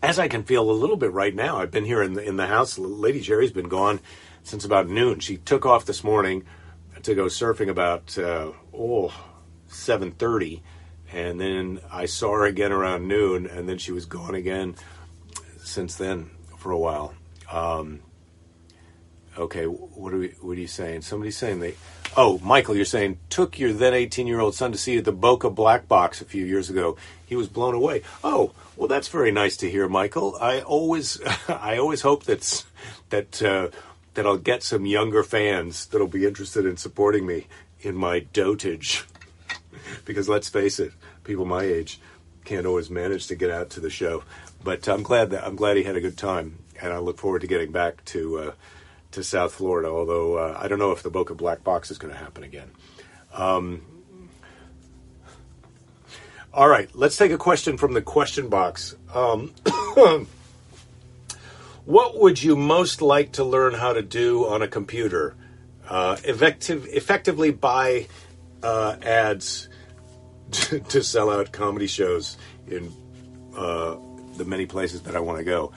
as 0.02 0.20
I 0.20 0.28
can 0.28 0.44
feel 0.44 0.70
a 0.70 0.72
little 0.72 0.98
bit 0.98 1.12
right 1.12 1.34
now. 1.34 1.58
I've 1.58 1.72
been 1.72 1.86
here 1.86 2.04
in 2.04 2.14
the, 2.14 2.24
in 2.24 2.38
the 2.38 2.48
house. 2.48 2.78
Lady 2.78 3.20
Jerry's 3.20 3.52
been 3.52 3.70
gone 3.70 4.00
since 4.44 4.64
about 4.64 4.88
noon. 4.88 5.20
She 5.20 5.38
took 5.38 5.66
off 5.66 5.86
this 5.86 6.04
morning 6.04 6.44
to 7.02 7.16
go 7.16 7.26
surfing 7.26 7.70
about 7.70 8.18
uh, 8.18 8.52
oh 8.74 9.14
seven 9.68 10.12
thirty, 10.12 10.62
and 11.12 11.40
then 11.40 11.80
I 11.92 12.06
saw 12.06 12.34
her 12.34 12.46
again 12.46 12.72
around 12.72 13.08
noon, 13.08 13.48
and 13.48 13.68
then 13.68 13.78
she 13.78 13.92
was 13.92 14.06
gone 14.06 14.36
again 14.36 14.76
since 15.58 15.96
then 15.96 16.30
for 16.58 16.72
a 16.72 16.78
while. 16.78 17.14
Um, 17.52 18.02
okay, 19.38 19.66
what 19.66 20.14
are 20.14 20.20
we? 20.20 20.30
What 20.42 20.58
are 20.58 20.62
you 20.62 20.68
saying? 20.68 21.02
Somebody's 21.02 21.38
saying 21.38 21.60
they. 21.60 21.76
Oh, 22.18 22.40
Michael, 22.40 22.78
you're 22.78 22.86
saying 22.86 23.20
took 23.30 23.60
your 23.60 23.74
then 23.74 23.94
18 23.94 24.26
year 24.26 24.40
old 24.40 24.56
son 24.56 24.72
to 24.72 24.78
see 24.78 25.02
the 25.02 25.12
Boca 25.12 25.50
Black 25.50 25.90
Box 25.90 26.22
a 26.22 26.26
few 26.26 26.46
years 26.46 26.70
ago. 26.70 26.96
He 27.26 27.36
was 27.36 27.50
blown 27.50 27.74
away. 27.74 28.04
Oh, 28.24 28.54
well, 28.78 28.88
that's 28.88 29.10
very 29.10 29.32
nice 29.32 29.58
to 29.58 29.70
hear, 29.70 29.90
Michael. 29.90 30.38
I 30.40 30.62
always, 30.62 31.20
I 31.50 31.78
always 31.78 32.02
hope 32.02 32.24
that's 32.24 32.66
that 33.10 33.44
uh, 33.44 33.68
that 34.14 34.26
I'll 34.26 34.38
get 34.38 34.64
some 34.64 34.86
younger 34.86 35.24
fans 35.24 35.88
that'll 35.88 36.08
be 36.08 36.26
interested 36.26 36.66
in 36.66 36.78
supporting 36.78 37.26
me 37.26 37.48
in 37.82 37.96
my 37.96 38.22
dotage. 38.22 39.04
because 40.06 40.30
let's 40.30 40.48
face 40.48 40.80
it, 40.80 40.94
people 41.26 41.44
my 41.44 41.64
age 41.64 42.00
can't 42.46 42.66
always 42.66 42.90
manage 42.90 43.28
to 43.28 43.36
get 43.36 43.52
out 43.52 43.70
to 43.72 43.82
the 43.82 43.90
show. 43.90 44.24
But 44.64 44.88
I'm 44.88 45.04
glad 45.04 45.32
that 45.32 45.46
I'm 45.46 45.58
glad 45.58 45.76
he 45.76 45.84
had 45.84 45.98
a 45.98 46.02
good 46.02 46.18
time, 46.18 46.60
and 46.82 46.94
I 46.94 47.00
look 47.00 47.18
forward 47.18 47.42
to 47.42 47.48
getting 47.48 47.74
back 47.74 48.06
to 48.06 48.40
uh, 48.40 48.52
to 49.16 49.24
South 49.24 49.54
Florida. 49.54 49.90
Although 49.90 50.38
uh, 50.38 50.60
I 50.62 50.68
don't 50.68 50.80
know 50.80 50.92
if 50.92 51.04
the 51.04 51.10
Boca 51.10 51.34
Black 51.36 51.64
Box 51.64 51.92
is 51.92 51.98
going 51.98 52.14
to 52.14 52.20
happen 52.20 52.44
again. 52.44 52.72
Um, 53.34 53.82
all 56.54 56.70
right, 56.70 56.90
let's 56.94 57.18
take 57.18 57.32
a 57.32 57.38
question 57.38 57.78
from 57.78 57.94
the 57.94 58.02
question 58.02 58.48
box. 58.48 58.96
Um, 59.14 59.54
what 61.86 62.18
would 62.18 62.42
you 62.42 62.56
most 62.56 63.02
like 63.02 63.34
to 63.34 63.44
learn 63.44 63.74
how 63.74 63.92
to 63.92 64.02
do 64.02 64.46
on 64.48 64.62
a 64.62 64.68
computer? 64.68 65.36
Uh, 65.86 66.16
effective, 66.24 66.88
effectively 66.88 67.52
buy 67.52 68.08
uh, 68.64 68.96
ads 69.02 69.68
to, 70.52 70.80
to, 70.90 71.04
sell 71.04 71.30
out 71.30 71.52
comedy 71.52 71.88
shows 71.88 72.38
in 72.68 72.92
uh, 73.56 73.98
the 74.38 74.46
many 74.46 74.66
places 74.66 75.02
that 75.02 75.16
I 75.16 75.20
want 75.20 75.40
to 75.40 75.44
go. 75.44 75.74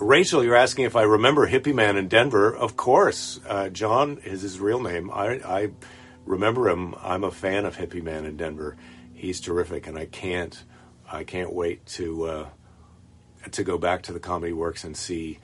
Rachel, 0.00 0.42
you're 0.42 0.56
asking 0.56 0.86
if 0.86 0.96
I 0.96 1.02
remember 1.02 1.46
Hippie 1.46 1.74
Man 1.74 1.98
in 1.98 2.08
Denver. 2.08 2.54
Of 2.54 2.74
course, 2.74 3.38
uh, 3.46 3.68
John 3.68 4.18
is 4.24 4.40
his 4.40 4.58
real 4.58 4.80
name. 4.80 5.10
I, 5.10 5.40
I, 5.44 5.70
remember 6.24 6.68
him. 6.68 6.94
I'm 7.02 7.22
a 7.22 7.30
fan 7.30 7.66
of 7.66 7.76
Hippie 7.76 8.02
Man 8.02 8.24
in 8.24 8.38
Denver. 8.38 8.76
He's 9.12 9.40
terrific, 9.40 9.86
and 9.86 9.98
I 9.98 10.06
can't, 10.06 10.62
I 11.10 11.24
can't 11.24 11.52
wait 11.52 11.84
to 11.86 12.24
uh, 12.24 12.48
to 13.50 13.62
go 13.62 13.76
back 13.76 14.02
to 14.04 14.12
the 14.12 14.20
Comedy 14.20 14.54
Works 14.54 14.84
and 14.84 14.96
see 14.96 15.38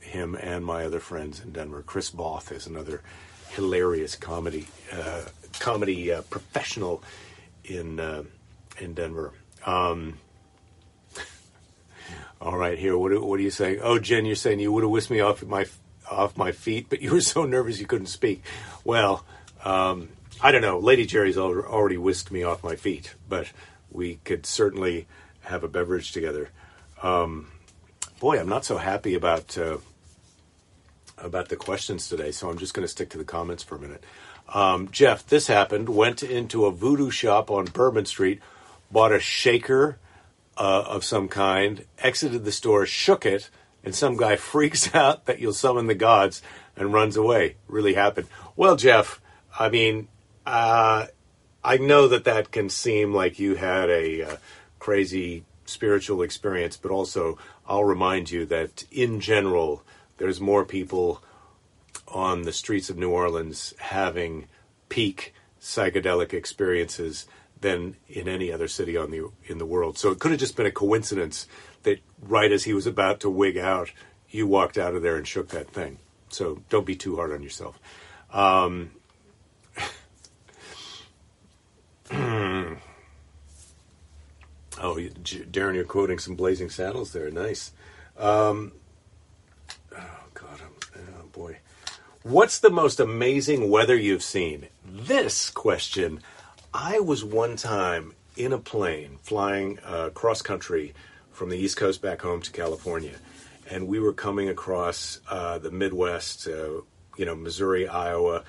him 0.00 0.34
and 0.34 0.64
my 0.64 0.84
other 0.84 1.00
friends 1.00 1.40
in 1.40 1.52
Denver. 1.52 1.82
Chris 1.82 2.10
Voth 2.10 2.50
is 2.50 2.66
another 2.66 3.02
hilarious 3.50 4.16
comedy 4.16 4.66
uh, 4.92 5.22
comedy 5.60 6.10
uh, 6.12 6.22
professional 6.22 7.04
in 7.64 8.00
uh, 8.00 8.24
in 8.78 8.94
Denver. 8.94 9.32
Um, 9.64 10.18
all 12.42 12.56
right, 12.56 12.76
here. 12.76 12.98
What, 12.98 13.22
what 13.22 13.38
are 13.38 13.42
you 13.42 13.50
saying? 13.50 13.78
Oh, 13.82 14.00
Jen, 14.00 14.26
you're 14.26 14.34
saying 14.34 14.58
you 14.58 14.72
would 14.72 14.82
have 14.82 14.90
whisked 14.90 15.12
me 15.12 15.20
off 15.20 15.44
my 15.44 15.66
off 16.10 16.36
my 16.36 16.50
feet, 16.50 16.88
but 16.88 17.00
you 17.00 17.12
were 17.12 17.20
so 17.20 17.44
nervous 17.44 17.78
you 17.78 17.86
couldn't 17.86 18.06
speak. 18.06 18.42
Well, 18.84 19.24
um, 19.64 20.08
I 20.40 20.50
don't 20.50 20.60
know. 20.60 20.80
Lady 20.80 21.06
Jerry's 21.06 21.38
already 21.38 21.96
whisked 21.96 22.32
me 22.32 22.42
off 22.42 22.64
my 22.64 22.74
feet, 22.74 23.14
but 23.28 23.46
we 23.92 24.16
could 24.24 24.44
certainly 24.44 25.06
have 25.42 25.62
a 25.62 25.68
beverage 25.68 26.10
together. 26.10 26.50
Um, 27.00 27.52
boy, 28.18 28.40
I'm 28.40 28.48
not 28.48 28.64
so 28.64 28.76
happy 28.76 29.14
about 29.14 29.56
uh, 29.56 29.78
about 31.16 31.48
the 31.48 31.56
questions 31.56 32.08
today, 32.08 32.32
so 32.32 32.50
I'm 32.50 32.58
just 32.58 32.74
going 32.74 32.84
to 32.84 32.90
stick 32.90 33.10
to 33.10 33.18
the 33.18 33.24
comments 33.24 33.62
for 33.62 33.76
a 33.76 33.78
minute. 33.78 34.02
Um, 34.52 34.88
Jeff, 34.90 35.24
this 35.28 35.46
happened. 35.46 35.88
Went 35.88 36.24
into 36.24 36.66
a 36.66 36.72
voodoo 36.72 37.10
shop 37.10 37.52
on 37.52 37.66
Bourbon 37.66 38.04
Street, 38.04 38.40
bought 38.90 39.12
a 39.12 39.20
shaker 39.20 39.98
uh, 40.56 40.84
of 40.86 41.04
some 41.04 41.28
kind, 41.28 41.84
exited 41.98 42.44
the 42.44 42.52
store, 42.52 42.86
shook 42.86 43.24
it, 43.24 43.50
and 43.84 43.94
some 43.94 44.16
guy 44.16 44.36
freaks 44.52 44.94
out 44.94 45.26
that 45.26 45.40
you'll 45.40 45.52
summon 45.52 45.86
the 45.86 45.94
gods 45.94 46.42
and 46.76 46.92
runs 46.92 47.16
away. 47.16 47.56
Really 47.68 47.94
happened. 47.94 48.28
Well, 48.56 48.76
Jeff, 48.76 49.20
I 49.58 49.68
mean, 49.68 50.08
uh, 50.46 51.06
I 51.64 51.76
know 51.76 52.08
that 52.08 52.24
that 52.24 52.50
can 52.50 52.68
seem 52.68 53.14
like 53.14 53.38
you 53.38 53.54
had 53.54 53.88
a 53.90 54.22
uh, 54.22 54.36
crazy 54.78 55.44
spiritual 55.64 56.22
experience, 56.22 56.76
but 56.76 56.90
also 56.90 57.38
I'll 57.66 57.84
remind 57.84 58.30
you 58.30 58.44
that 58.46 58.84
in 58.90 59.20
general, 59.20 59.84
there's 60.18 60.40
more 60.40 60.64
people 60.64 61.22
on 62.08 62.42
the 62.42 62.52
streets 62.52 62.90
of 62.90 62.98
New 62.98 63.10
Orleans 63.10 63.74
having 63.78 64.46
peak 64.88 65.34
psychedelic 65.60 66.32
experiences 66.32 67.26
than 67.62 67.96
in 68.08 68.28
any 68.28 68.52
other 68.52 68.68
city 68.68 68.96
on 68.96 69.10
the 69.10 69.30
in 69.46 69.58
the 69.58 69.66
world. 69.66 69.96
So 69.96 70.10
it 70.10 70.18
could 70.18 70.30
have 70.30 70.40
just 70.40 70.56
been 70.56 70.66
a 70.66 70.70
coincidence 70.70 71.46
that 71.84 72.00
right 72.20 72.52
as 72.52 72.64
he 72.64 72.74
was 72.74 72.86
about 72.86 73.20
to 73.20 73.30
wig 73.30 73.56
out, 73.56 73.90
you 74.28 74.46
walked 74.46 74.76
out 74.76 74.94
of 74.94 75.02
there 75.02 75.16
and 75.16 75.26
shook 75.26 75.48
that 75.48 75.70
thing. 75.70 75.98
So 76.28 76.62
don't 76.68 76.86
be 76.86 76.96
too 76.96 77.16
hard 77.16 77.32
on 77.32 77.42
yourself. 77.42 77.78
Um, 78.32 78.90
oh, 82.10 82.76
Darren, 84.80 85.74
you're 85.74 85.84
quoting 85.84 86.18
some 86.18 86.34
Blazing 86.34 86.70
Saddles 86.70 87.12
there. 87.12 87.30
Nice. 87.30 87.72
Um, 88.18 88.72
oh 89.96 90.24
God, 90.34 90.60
oh 90.96 91.26
boy. 91.32 91.58
What's 92.22 92.60
the 92.60 92.70
most 92.70 93.00
amazing 93.00 93.68
weather 93.68 93.96
you've 93.96 94.22
seen? 94.22 94.68
This 94.84 95.50
question. 95.50 96.20
I 96.74 97.00
was 97.00 97.22
one 97.22 97.56
time 97.56 98.14
in 98.34 98.54
a 98.54 98.58
plane 98.58 99.18
flying 99.20 99.78
uh, 99.84 100.08
cross 100.14 100.40
country 100.40 100.94
from 101.30 101.50
the 101.50 101.58
East 101.58 101.76
Coast 101.76 102.00
back 102.00 102.22
home 102.22 102.40
to 102.40 102.50
California, 102.50 103.16
and 103.68 103.86
we 103.86 104.00
were 104.00 104.14
coming 104.14 104.48
across 104.48 105.20
uh, 105.28 105.58
the 105.58 105.70
Midwest, 105.70 106.48
uh, 106.48 106.80
you 107.18 107.26
know, 107.26 107.34
Missouri, 107.34 107.86
Iowa, 107.86 108.44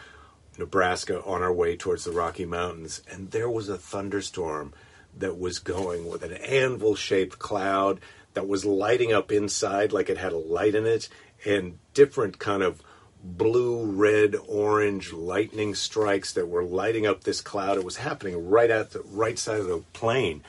Nebraska, 0.57 1.21
on 1.23 1.41
our 1.41 1.51
way 1.51 1.75
towards 1.75 2.05
the 2.05 2.13
Rocky 2.13 2.45
Mountains, 2.45 3.01
and 3.11 3.31
there 3.31 3.49
was 3.49 3.67
a 3.67 3.77
thunderstorm 3.77 4.73
that 5.17 5.37
was 5.37 5.59
going 5.59 6.07
with 6.07 6.23
an 6.23 6.31
anvil-shaped 6.31 7.39
cloud 7.39 7.99
that 8.35 8.47
was 8.47 8.63
lighting 8.63 9.11
up 9.11 9.33
inside 9.33 9.91
like 9.91 10.09
it 10.09 10.17
had 10.17 10.31
a 10.31 10.37
light 10.37 10.75
in 10.75 10.85
it, 10.85 11.09
and 11.45 11.77
different 11.93 12.39
kind 12.39 12.63
of 12.63 12.81
blue, 13.23 13.85
red, 13.85 14.35
orange 14.47 15.13
lightning 15.13 15.73
strikes 15.73 16.33
that 16.33 16.47
were 16.47 16.63
lighting 16.63 17.07
up 17.07 17.23
this 17.23 17.41
cloud. 17.41 17.77
It 17.77 17.85
was 17.85 17.97
happening 17.97 18.49
right 18.49 18.69
at 18.69 18.91
the 18.91 19.01
right 19.01 19.39
side 19.39 19.59
of 19.59 19.67
the 19.67 19.79
plane. 19.93 20.43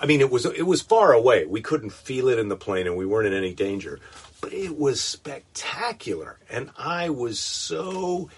I 0.00 0.06
mean, 0.06 0.20
it 0.20 0.30
was 0.30 0.44
it 0.44 0.66
was 0.66 0.82
far 0.82 1.12
away. 1.12 1.46
We 1.46 1.60
couldn't 1.60 1.90
feel 1.90 2.28
it 2.28 2.38
in 2.38 2.48
the 2.48 2.56
plane, 2.56 2.86
and 2.86 2.96
we 2.96 3.06
weren't 3.06 3.26
in 3.26 3.32
any 3.32 3.54
danger. 3.54 3.98
But 4.40 4.52
it 4.52 4.78
was 4.78 5.00
spectacular, 5.00 6.38
and 6.48 6.70
I 6.78 7.10
was 7.10 7.40
so 7.40 8.30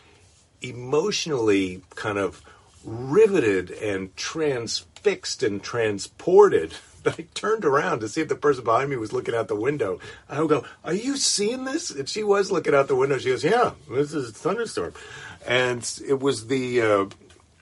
emotionally 0.62 1.82
kind 1.94 2.18
of 2.18 2.42
riveted 2.85 3.70
and 3.70 4.16
transfixed 4.16 5.42
and 5.42 5.62
transported 5.62 6.75
I 7.07 7.26
turned 7.35 7.64
around 7.64 8.00
to 8.00 8.09
see 8.09 8.21
if 8.21 8.28
the 8.28 8.37
person 8.37 8.64
behind 8.64 8.90
me 8.90 8.97
was 8.97 9.12
looking 9.12 9.35
out 9.35 9.49
the 9.49 9.57
window. 9.57 10.00
I 10.28 10.37
go, 10.47 10.64
"Are 10.85 10.95
you 10.95 11.16
seeing 11.16 11.64
this?" 11.64 11.90
And 11.90 12.09
she 12.09 12.23
was 12.23 12.50
looking 12.50 12.75
out 12.75 12.88
the 12.88 12.97
window. 12.97 13.19
She 13.19 13.30
goes, 13.30 13.45
"Yeah, 13.45 13.73
this 13.90 14.12
is 14.12 14.30
a 14.30 14.33
thunderstorm," 14.33 14.95
and 15.47 15.88
it 16.07 16.21
was 16.21 16.47
the 16.47 16.80
uh, 16.80 17.07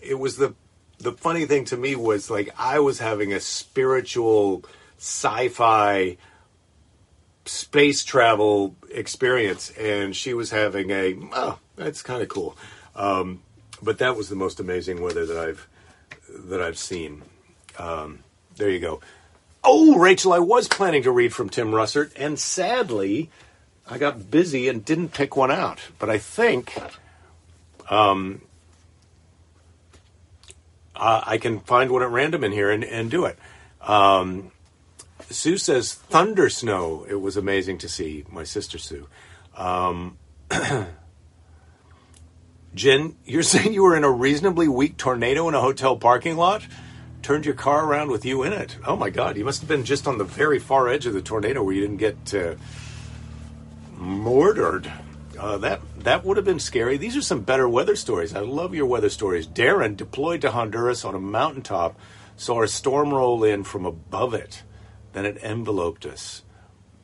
it 0.00 0.18
was 0.18 0.36
the 0.36 0.54
the 0.98 1.12
funny 1.12 1.46
thing 1.46 1.64
to 1.66 1.76
me 1.76 1.94
was 1.94 2.30
like 2.30 2.50
I 2.58 2.80
was 2.80 2.98
having 2.98 3.32
a 3.32 3.40
spiritual 3.40 4.64
sci-fi 4.98 6.16
space 7.44 8.04
travel 8.04 8.76
experience, 8.90 9.70
and 9.70 10.14
she 10.14 10.34
was 10.34 10.50
having 10.50 10.90
a 10.90 11.16
oh, 11.32 11.58
that's 11.76 12.02
kind 12.02 12.22
of 12.22 12.28
cool. 12.28 12.56
Um, 12.94 13.42
but 13.82 13.98
that 13.98 14.16
was 14.16 14.28
the 14.28 14.36
most 14.36 14.60
amazing 14.60 15.00
weather 15.00 15.24
that 15.26 15.38
I've 15.38 15.68
that 16.28 16.60
I've 16.60 16.78
seen. 16.78 17.22
Um, 17.78 18.20
there 18.56 18.70
you 18.70 18.80
go. 18.80 19.00
Oh, 19.64 19.98
Rachel, 19.98 20.32
I 20.32 20.38
was 20.38 20.68
planning 20.68 21.02
to 21.02 21.10
read 21.10 21.34
from 21.34 21.48
Tim 21.48 21.72
Russert, 21.72 22.12
and 22.16 22.38
sadly, 22.38 23.30
I 23.88 23.98
got 23.98 24.30
busy 24.30 24.68
and 24.68 24.84
didn't 24.84 25.10
pick 25.10 25.36
one 25.36 25.50
out. 25.50 25.78
But 25.98 26.10
I 26.10 26.18
think 26.18 26.76
um, 27.90 28.42
uh, 30.94 31.22
I 31.26 31.38
can 31.38 31.60
find 31.60 31.90
one 31.90 32.02
at 32.02 32.10
random 32.10 32.44
in 32.44 32.52
here 32.52 32.70
and, 32.70 32.84
and 32.84 33.10
do 33.10 33.24
it. 33.24 33.38
Um, 33.80 34.52
Sue 35.30 35.58
says 35.58 35.94
thunder 35.94 36.48
snow. 36.48 37.06
It 37.08 37.20
was 37.20 37.36
amazing 37.36 37.78
to 37.78 37.88
see. 37.88 38.24
My 38.30 38.44
sister 38.44 38.78
Sue. 38.78 39.08
Um, 39.56 40.18
Jen, 42.74 43.16
you're 43.24 43.42
saying 43.54 43.74
you 43.74 43.82
were 43.82 43.96
in 43.96 44.04
a 44.04 44.10
reasonably 44.10 44.68
weak 44.68 44.96
tornado 44.96 45.48
in 45.48 45.54
a 45.54 45.60
hotel 45.60 45.96
parking 45.96 46.36
lot? 46.36 46.62
Turned 47.22 47.44
your 47.44 47.54
car 47.54 47.84
around 47.84 48.10
with 48.10 48.24
you 48.24 48.42
in 48.42 48.52
it. 48.52 48.76
Oh 48.86 48.96
my 48.96 49.10
God, 49.10 49.36
you 49.36 49.44
must 49.44 49.60
have 49.60 49.68
been 49.68 49.84
just 49.84 50.06
on 50.06 50.18
the 50.18 50.24
very 50.24 50.58
far 50.58 50.88
edge 50.88 51.06
of 51.06 51.14
the 51.14 51.22
tornado 51.22 51.62
where 51.62 51.74
you 51.74 51.80
didn't 51.80 51.96
get 51.98 52.34
uh, 52.34 52.54
murdered. 53.96 54.90
Uh, 55.38 55.58
that 55.58 55.80
that 56.00 56.24
would 56.24 56.36
have 56.36 56.46
been 56.46 56.58
scary. 56.58 56.96
These 56.96 57.16
are 57.16 57.22
some 57.22 57.42
better 57.42 57.68
weather 57.68 57.94
stories. 57.94 58.34
I 58.34 58.40
love 58.40 58.74
your 58.74 58.86
weather 58.86 59.08
stories. 59.08 59.46
Darren 59.46 59.96
deployed 59.96 60.40
to 60.40 60.50
Honduras 60.50 61.04
on 61.04 61.14
a 61.14 61.20
mountaintop, 61.20 61.98
saw 62.36 62.62
a 62.62 62.68
storm 62.68 63.14
roll 63.14 63.44
in 63.44 63.62
from 63.62 63.86
above 63.86 64.34
it, 64.34 64.64
then 65.12 65.24
it 65.24 65.36
enveloped 65.42 66.06
us. 66.06 66.42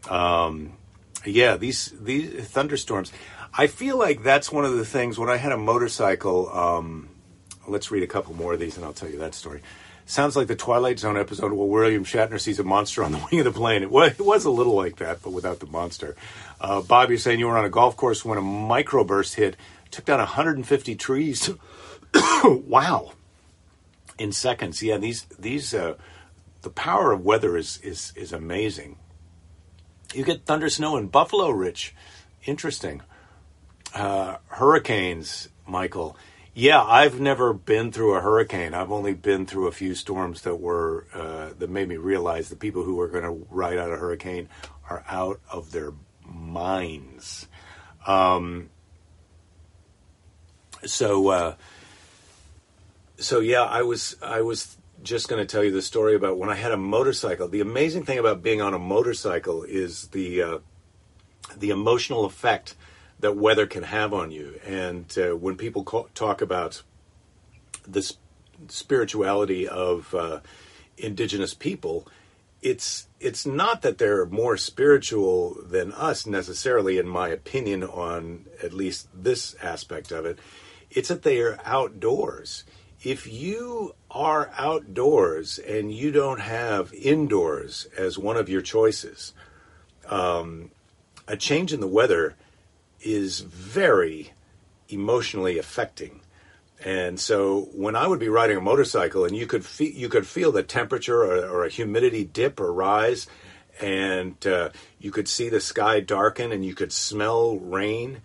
Um, 0.09 0.73
yeah, 1.25 1.57
these 1.57 1.93
these 2.01 2.49
thunderstorms. 2.49 3.13
I 3.57 3.69
feel 3.69 3.97
like 3.97 4.25
that's 4.25 4.51
one 4.51 4.65
of 4.65 4.77
the 4.77 4.85
things 4.85 5.17
when 5.17 5.29
I 5.29 5.37
had 5.37 5.53
a 5.53 5.57
motorcycle. 5.57 6.51
Um, 6.51 7.09
let's 7.69 7.93
read 7.93 8.03
a 8.03 8.09
couple 8.09 8.35
more 8.35 8.53
of 8.53 8.59
these, 8.59 8.77
and 8.77 8.85
I'll 8.85 8.93
tell 8.93 9.09
you 9.09 9.19
that 9.19 9.35
story. 9.35 9.63
Sounds 10.07 10.37
like 10.37 10.49
the 10.49 10.57
Twilight 10.57 10.99
Zone 10.99 11.17
episode 11.17 11.53
where 11.53 11.67
William 11.67 12.05
Shatner 12.05 12.39
sees 12.39 12.59
a 12.59 12.65
monster 12.65 13.03
on 13.03 13.13
the 13.13 13.19
wing 13.31 13.41
of 13.41 13.45
the 13.45 13.59
plane. 13.59 13.83
It 13.83 13.91
was, 13.91 14.13
it 14.13 14.25
was 14.25 14.45
a 14.45 14.51
little 14.51 14.75
like 14.75 14.97
that, 14.97 15.23
but 15.23 15.31
without 15.31 15.61
the 15.61 15.67
monster. 15.67 16.15
Uh, 16.61 16.83
Bob, 16.83 17.09
you're 17.09 17.19
saying 17.19 17.39
you 17.39 17.47
were 17.47 17.57
on 17.57 17.65
a 17.65 17.71
golf 17.71 17.97
course 17.97 18.25
when 18.25 18.37
a 18.39 18.43
microburst 18.43 19.35
hit, 19.35 19.57
took 19.91 20.05
down 20.05 20.19
150 20.19 20.95
trees. 20.97 21.51
wow. 22.45 23.13
In 24.19 24.33
seconds. 24.33 24.83
Yeah, 24.83 24.99
these, 24.99 25.25
these, 25.39 25.73
uh, 25.73 25.95
the 26.63 26.71
power 26.71 27.13
of 27.13 27.25
weather 27.25 27.57
is, 27.57 27.79
is, 27.83 28.13
is 28.15 28.33
amazing. 28.33 28.97
You 30.13 30.25
get 30.25 30.45
thunder 30.45 30.69
snow 30.69 30.97
in 30.97 31.09
Buffalo, 31.09 31.51
Rich. 31.51 31.95
Interesting. 32.45 33.03
Uh, 33.95 34.37
hurricanes, 34.49 35.49
Michael. 35.67 36.17
Yeah, 36.57 36.85
I've 36.85 37.19
never 37.19 37.53
been 37.53 37.91
through 37.91 38.15
a 38.15 38.21
hurricane. 38.21 38.75
I've 38.75 38.93
only 38.93 39.13
been 39.13 39.45
through 39.45 39.67
a 39.67 39.73
few 39.73 39.97
storms 39.97 40.43
that 40.43 40.55
were 40.55 41.05
uh, 41.13 41.49
that 41.59 41.69
made 41.69 41.89
me 41.89 41.97
realize 41.97 42.49
the 42.49 42.55
people 42.55 42.85
who 42.85 43.01
are 43.01 43.09
going 43.09 43.25
to 43.25 43.47
ride 43.51 43.77
out 43.77 43.91
a 43.91 43.97
hurricane 43.97 44.49
are 44.89 45.05
out 45.09 45.41
of 45.51 45.73
their 45.73 45.93
minds. 46.25 47.49
Um, 48.07 48.71
so, 50.85 51.29
uh, 51.29 51.55
so 53.19 53.41
yeah, 53.41 53.63
I 53.63 53.83
was 53.83 54.17
I 54.23 54.43
was 54.43 54.77
just 55.03 55.29
going 55.29 55.45
to 55.45 55.47
tell 55.47 55.65
you 55.65 55.73
the 55.73 55.83
story 55.83 56.15
about 56.15 56.39
when 56.39 56.51
I 56.51 56.55
had 56.55 56.71
a 56.71 56.77
motorcycle. 56.77 57.49
The 57.49 57.63
amazing 57.63 58.05
thing 58.05 58.21
about 58.21 58.45
being 58.45 58.63
on 58.63 58.75
a 58.75 58.79
motorcycle 58.79 59.65
is 59.65 60.07
the 60.09 60.41
uh, 60.41 60.59
the 61.57 61.71
emotional 61.71 62.25
effect 62.25 62.77
that 63.25 63.39
weather 63.39 63.67
can 63.67 63.85
have 63.85 64.13
on 64.13 64.31
you. 64.31 64.61
And 64.67 65.07
uh, 65.17 65.35
when 65.35 65.57
people 65.57 65.83
call, 65.83 66.11
talk 66.15 66.43
about 66.43 66.83
the 67.89 68.15
spirituality 68.69 69.67
of 69.67 70.15
uh, 70.15 70.41
indigenous 70.99 71.55
people, 71.55 72.07
it's 72.61 73.09
it's 73.21 73.47
not 73.47 73.81
that 73.81 73.97
they're 73.97 74.27
more 74.27 74.59
spiritual 74.59 75.57
than 75.65 75.91
us 75.93 76.27
necessarily, 76.27 76.99
in 76.99 77.09
my 77.09 77.29
opinion, 77.29 77.83
on 77.83 78.45
at 78.63 78.75
least 78.75 79.09
this 79.15 79.55
aspect 79.63 80.13
of 80.13 80.27
it. 80.27 80.39
It's 80.91 81.09
that 81.09 81.23
they 81.23 81.41
are 81.41 81.59
outdoors. 81.65 82.65
If 83.03 83.27
you 83.27 83.95
are 84.11 84.51
outdoors 84.59 85.59
and 85.59 85.91
you 85.91 86.13
don't 86.13 86.41
have 86.41 86.93
indoors 86.93 87.87
as 87.97 88.19
one 88.19 88.37
of 88.37 88.51
your 88.51 88.61
choices, 88.61 89.33
um, 90.11 90.71
a 91.27 91.39
change 91.39 91.73
in 91.73 91.81
the 91.81 91.89
weather 91.89 92.37
is 93.05 93.41
very 93.41 94.33
emotionally 94.89 95.59
affecting. 95.59 96.21
And 96.85 97.19
so 97.19 97.69
when 97.73 97.97
I 97.97 98.07
would 98.07 98.19
be 98.19 98.29
riding 98.29 98.57
a 98.57 98.61
motorcycle 98.61 99.25
and 99.25 99.37
you 99.37 99.47
could 99.47 99.65
feel, 99.65 99.91
you 99.91 100.09
could 100.09 100.27
feel 100.27 100.53
the 100.53 100.63
temperature 100.63 101.23
or, 101.23 101.49
or 101.49 101.65
a 101.65 101.71
humidity 101.71 102.25
dip 102.25 102.61
or 102.61 102.73
rise 102.73 103.27
and 103.81 104.47
uh, 104.47 104.71
you 104.99 105.11
could 105.11 105.29
see 105.29 105.49
the 105.49 105.61
sky 105.61 106.01
darken 106.01 106.53
and 106.53 106.65
you 106.65 106.75
could 106.75 106.93
smell 106.93 107.59
rain 107.59 108.21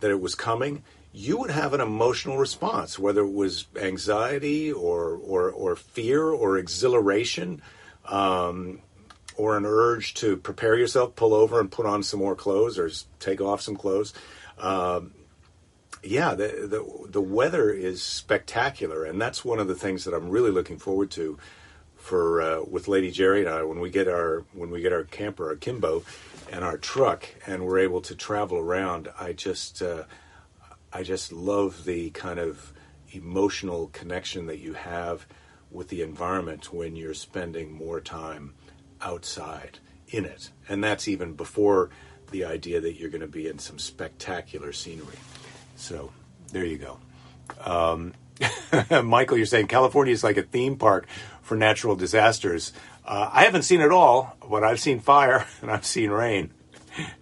that 0.00 0.10
it 0.10 0.20
was 0.20 0.34
coming, 0.34 0.82
you 1.12 1.38
would 1.38 1.50
have 1.50 1.74
an 1.74 1.80
emotional 1.80 2.38
response, 2.38 2.98
whether 2.98 3.22
it 3.22 3.32
was 3.32 3.66
anxiety 3.76 4.72
or, 4.72 5.14
or, 5.16 5.50
or 5.50 5.76
fear 5.76 6.24
or 6.24 6.58
exhilaration. 6.58 7.62
Um, 8.06 8.80
or 9.36 9.56
an 9.56 9.64
urge 9.64 10.14
to 10.14 10.36
prepare 10.36 10.76
yourself, 10.76 11.14
pull 11.16 11.34
over 11.34 11.60
and 11.60 11.70
put 11.70 11.86
on 11.86 12.02
some 12.02 12.20
more 12.20 12.34
clothes 12.34 12.78
or 12.78 12.90
take 13.18 13.40
off 13.40 13.60
some 13.60 13.76
clothes. 13.76 14.12
Um, 14.58 15.12
yeah, 16.02 16.34
the, 16.34 16.46
the, 16.46 17.08
the 17.08 17.20
weather 17.20 17.70
is 17.70 18.02
spectacular, 18.02 19.04
and 19.04 19.20
that's 19.20 19.44
one 19.44 19.58
of 19.58 19.68
the 19.68 19.74
things 19.74 20.04
that 20.04 20.14
I'm 20.14 20.30
really 20.30 20.50
looking 20.50 20.78
forward 20.78 21.10
to 21.12 21.38
for 21.96 22.40
uh, 22.40 22.62
with 22.68 22.88
Lady 22.88 23.10
Jerry 23.10 23.40
and 23.40 23.48
I 23.48 23.62
when 23.62 23.78
we 23.78 23.90
get 23.90 24.08
our 24.08 24.44
when 24.54 24.70
we 24.70 24.80
get 24.80 24.92
our 24.92 25.04
camper, 25.04 25.48
our 25.48 25.56
Kimbo, 25.56 26.02
and 26.50 26.64
our 26.64 26.78
truck, 26.78 27.28
and 27.46 27.66
we're 27.66 27.80
able 27.80 28.00
to 28.02 28.14
travel 28.14 28.58
around. 28.58 29.08
I 29.18 29.34
just 29.34 29.82
uh, 29.82 30.04
I 30.92 31.02
just 31.02 31.32
love 31.32 31.84
the 31.84 32.10
kind 32.10 32.38
of 32.38 32.72
emotional 33.12 33.88
connection 33.88 34.46
that 34.46 34.58
you 34.58 34.72
have 34.72 35.26
with 35.70 35.88
the 35.88 36.02
environment 36.02 36.72
when 36.72 36.96
you're 36.96 37.14
spending 37.14 37.72
more 37.72 38.00
time 38.00 38.54
outside 39.02 39.78
in 40.08 40.24
it, 40.24 40.50
and 40.68 40.82
that's 40.82 41.08
even 41.08 41.34
before 41.34 41.90
the 42.30 42.44
idea 42.44 42.80
that 42.80 42.94
you're 42.94 43.10
going 43.10 43.20
to 43.20 43.26
be 43.26 43.46
in 43.46 43.58
some 43.58 43.78
spectacular 43.78 44.72
scenery. 44.72 45.16
So 45.76 46.12
there 46.52 46.64
you 46.64 46.78
go. 46.78 46.98
Um, 47.64 48.14
Michael, 49.04 49.36
you're 49.36 49.46
saying 49.46 49.66
California 49.66 50.12
is 50.12 50.24
like 50.24 50.36
a 50.36 50.42
theme 50.42 50.76
park 50.76 51.06
for 51.42 51.56
natural 51.56 51.96
disasters. 51.96 52.72
Uh, 53.04 53.28
I 53.32 53.44
haven't 53.44 53.62
seen 53.62 53.80
it 53.80 53.90
all, 53.90 54.36
but 54.48 54.62
I've 54.62 54.80
seen 54.80 55.00
fire 55.00 55.46
and 55.62 55.70
I've 55.70 55.86
seen 55.86 56.10
rain 56.10 56.50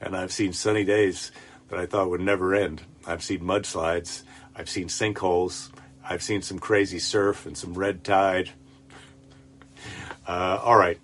and 0.01 0.17
I've 0.17 0.33
seen 0.33 0.53
sunny 0.53 0.85
days 0.85 1.33
that 1.69 1.79
I 1.79 1.87
thought 1.87 2.11
would 2.11 2.21
never 2.21 2.55
end. 2.55 2.83
I've 3.07 3.23
seen 3.23 3.41
mudslides. 3.41 4.23
I've 4.55 4.69
seen 4.69 4.89
sinkholes. 4.89 5.71
I've 6.05 6.23
seen 6.23 6.43
some 6.43 6.59
crazy 6.59 6.99
surf 6.99 7.47
and 7.47 7.57
some 7.57 7.75
red 7.75 8.05
tide. 8.05 8.51
Uh, 10.27 10.61
all 10.63 10.77
right. 10.77 10.99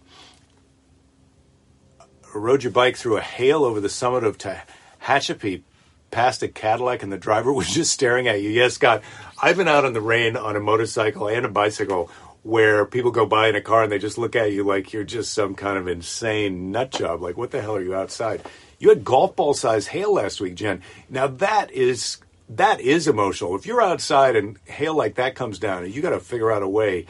Rode 2.34 2.64
your 2.64 2.72
bike 2.72 2.96
through 2.96 3.16
a 3.16 3.22
hail 3.22 3.64
over 3.64 3.80
the 3.80 3.88
summit 3.88 4.24
of 4.24 4.38
Tehachapi 4.38 5.62
past 6.10 6.42
a 6.42 6.48
Cadillac 6.48 7.02
and 7.02 7.12
the 7.12 7.16
driver 7.16 7.52
was 7.54 7.68
just 7.68 7.92
staring 7.92 8.28
at 8.28 8.42
you. 8.42 8.50
Yes, 8.50 8.74
Scott, 8.74 9.02
I've 9.40 9.56
been 9.56 9.68
out 9.68 9.84
in 9.84 9.92
the 9.92 10.00
rain 10.00 10.36
on 10.36 10.56
a 10.56 10.60
motorcycle 10.60 11.28
and 11.28 11.46
a 11.46 11.48
bicycle 11.48 12.10
where 12.42 12.84
people 12.84 13.10
go 13.10 13.24
by 13.24 13.48
in 13.48 13.56
a 13.56 13.60
car 13.60 13.82
and 13.82 13.90
they 13.90 13.98
just 13.98 14.18
look 14.18 14.36
at 14.36 14.52
you 14.52 14.64
like 14.64 14.92
you're 14.92 15.04
just 15.04 15.32
some 15.32 15.54
kind 15.54 15.78
of 15.78 15.88
insane 15.88 16.70
nut 16.70 16.90
job. 16.90 17.22
Like, 17.22 17.36
what 17.36 17.50
the 17.50 17.62
hell 17.62 17.76
are 17.76 17.82
you 17.82 17.94
outside? 17.94 18.42
You 18.78 18.90
had 18.90 19.04
golf 19.04 19.34
ball 19.34 19.54
size 19.54 19.86
hail 19.86 20.12
last 20.12 20.40
week, 20.40 20.56
Jen. 20.56 20.82
Now 21.08 21.26
that 21.26 21.70
is 21.70 22.18
that 22.50 22.80
is 22.80 23.08
emotional. 23.08 23.56
If 23.56 23.64
you're 23.64 23.80
outside 23.80 24.36
and 24.36 24.58
hail 24.66 24.94
like 24.94 25.14
that 25.14 25.34
comes 25.34 25.58
down, 25.58 25.90
you 25.90 26.02
got 26.02 26.10
to 26.10 26.20
figure 26.20 26.52
out 26.52 26.62
a 26.62 26.68
way 26.68 27.06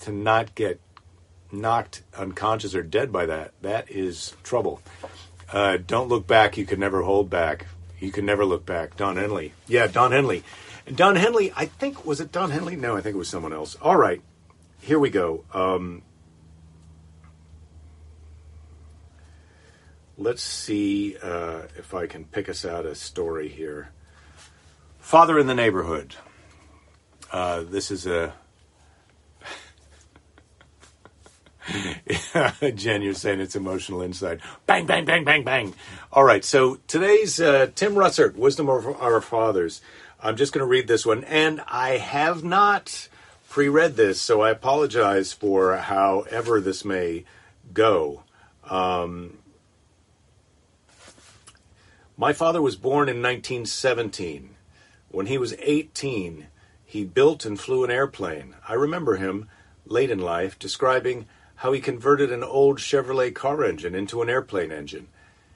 to 0.00 0.12
not 0.12 0.54
get 0.54 0.80
knocked 1.50 2.02
unconscious 2.16 2.74
or 2.74 2.82
dead 2.82 3.12
by 3.12 3.26
that. 3.26 3.52
That 3.62 3.90
is 3.90 4.34
trouble. 4.42 4.82
Uh, 5.50 5.78
don't 5.78 6.08
look 6.08 6.26
back. 6.26 6.56
You 6.56 6.66
can 6.66 6.80
never 6.80 7.02
hold 7.02 7.30
back. 7.30 7.66
You 7.98 8.12
can 8.12 8.26
never 8.26 8.44
look 8.44 8.66
back. 8.66 8.96
Don 8.96 9.16
Henley. 9.16 9.52
Yeah, 9.66 9.86
Don 9.86 10.12
Henley. 10.12 10.44
Don 10.94 11.16
Henley, 11.16 11.52
I 11.54 11.66
think, 11.66 12.04
was 12.04 12.20
it 12.20 12.32
Don 12.32 12.50
Henley? 12.50 12.76
No, 12.76 12.96
I 12.96 13.00
think 13.00 13.14
it 13.14 13.18
was 13.18 13.28
someone 13.28 13.52
else. 13.52 13.76
All 13.82 13.96
right, 13.96 14.22
here 14.80 14.98
we 14.98 15.10
go. 15.10 15.44
Um, 15.52 16.02
let's 20.16 20.42
see 20.42 21.16
uh, 21.22 21.62
if 21.76 21.92
I 21.94 22.06
can 22.06 22.24
pick 22.24 22.48
us 22.48 22.64
out 22.64 22.86
a 22.86 22.94
story 22.94 23.48
here. 23.48 23.90
Father 24.98 25.38
in 25.38 25.46
the 25.46 25.54
Neighborhood. 25.54 26.14
Uh, 27.30 27.62
this 27.62 27.90
is 27.90 28.06
a. 28.06 28.34
Jen, 32.74 33.02
you're 33.02 33.14
saying 33.14 33.40
it's 33.40 33.56
emotional 33.56 34.02
inside. 34.02 34.40
Bang, 34.66 34.86
bang, 34.86 35.04
bang, 35.04 35.24
bang, 35.24 35.44
bang. 35.44 35.74
All 36.12 36.24
right, 36.24 36.44
so 36.44 36.76
today's 36.86 37.40
uh, 37.40 37.68
Tim 37.74 37.94
Russert, 37.94 38.36
Wisdom 38.36 38.68
of 38.68 38.86
Our 39.00 39.20
Fathers. 39.20 39.80
I'm 40.20 40.36
just 40.36 40.52
going 40.52 40.62
to 40.62 40.66
read 40.66 40.88
this 40.88 41.04
one, 41.04 41.24
and 41.24 41.60
I 41.68 41.98
have 41.98 42.42
not 42.42 43.08
pre 43.48 43.68
read 43.68 43.96
this, 43.96 44.20
so 44.20 44.40
I 44.40 44.50
apologize 44.50 45.32
for 45.32 45.76
however 45.76 46.60
this 46.60 46.84
may 46.84 47.24
go. 47.72 48.22
Um, 48.68 49.38
my 52.16 52.32
father 52.32 52.62
was 52.62 52.76
born 52.76 53.08
in 53.08 53.22
1917. 53.22 54.54
When 55.10 55.26
he 55.26 55.38
was 55.38 55.54
18, 55.60 56.48
he 56.84 57.04
built 57.04 57.44
and 57.44 57.58
flew 57.58 57.84
an 57.84 57.90
airplane. 57.90 58.56
I 58.66 58.74
remember 58.74 59.16
him, 59.16 59.48
late 59.86 60.10
in 60.10 60.18
life, 60.18 60.58
describing 60.58 61.26
how 61.58 61.72
he 61.72 61.80
converted 61.80 62.30
an 62.30 62.44
old 62.44 62.78
Chevrolet 62.78 63.34
car 63.34 63.64
engine 63.64 63.94
into 63.94 64.22
an 64.22 64.30
airplane 64.30 64.70
engine. 64.70 65.08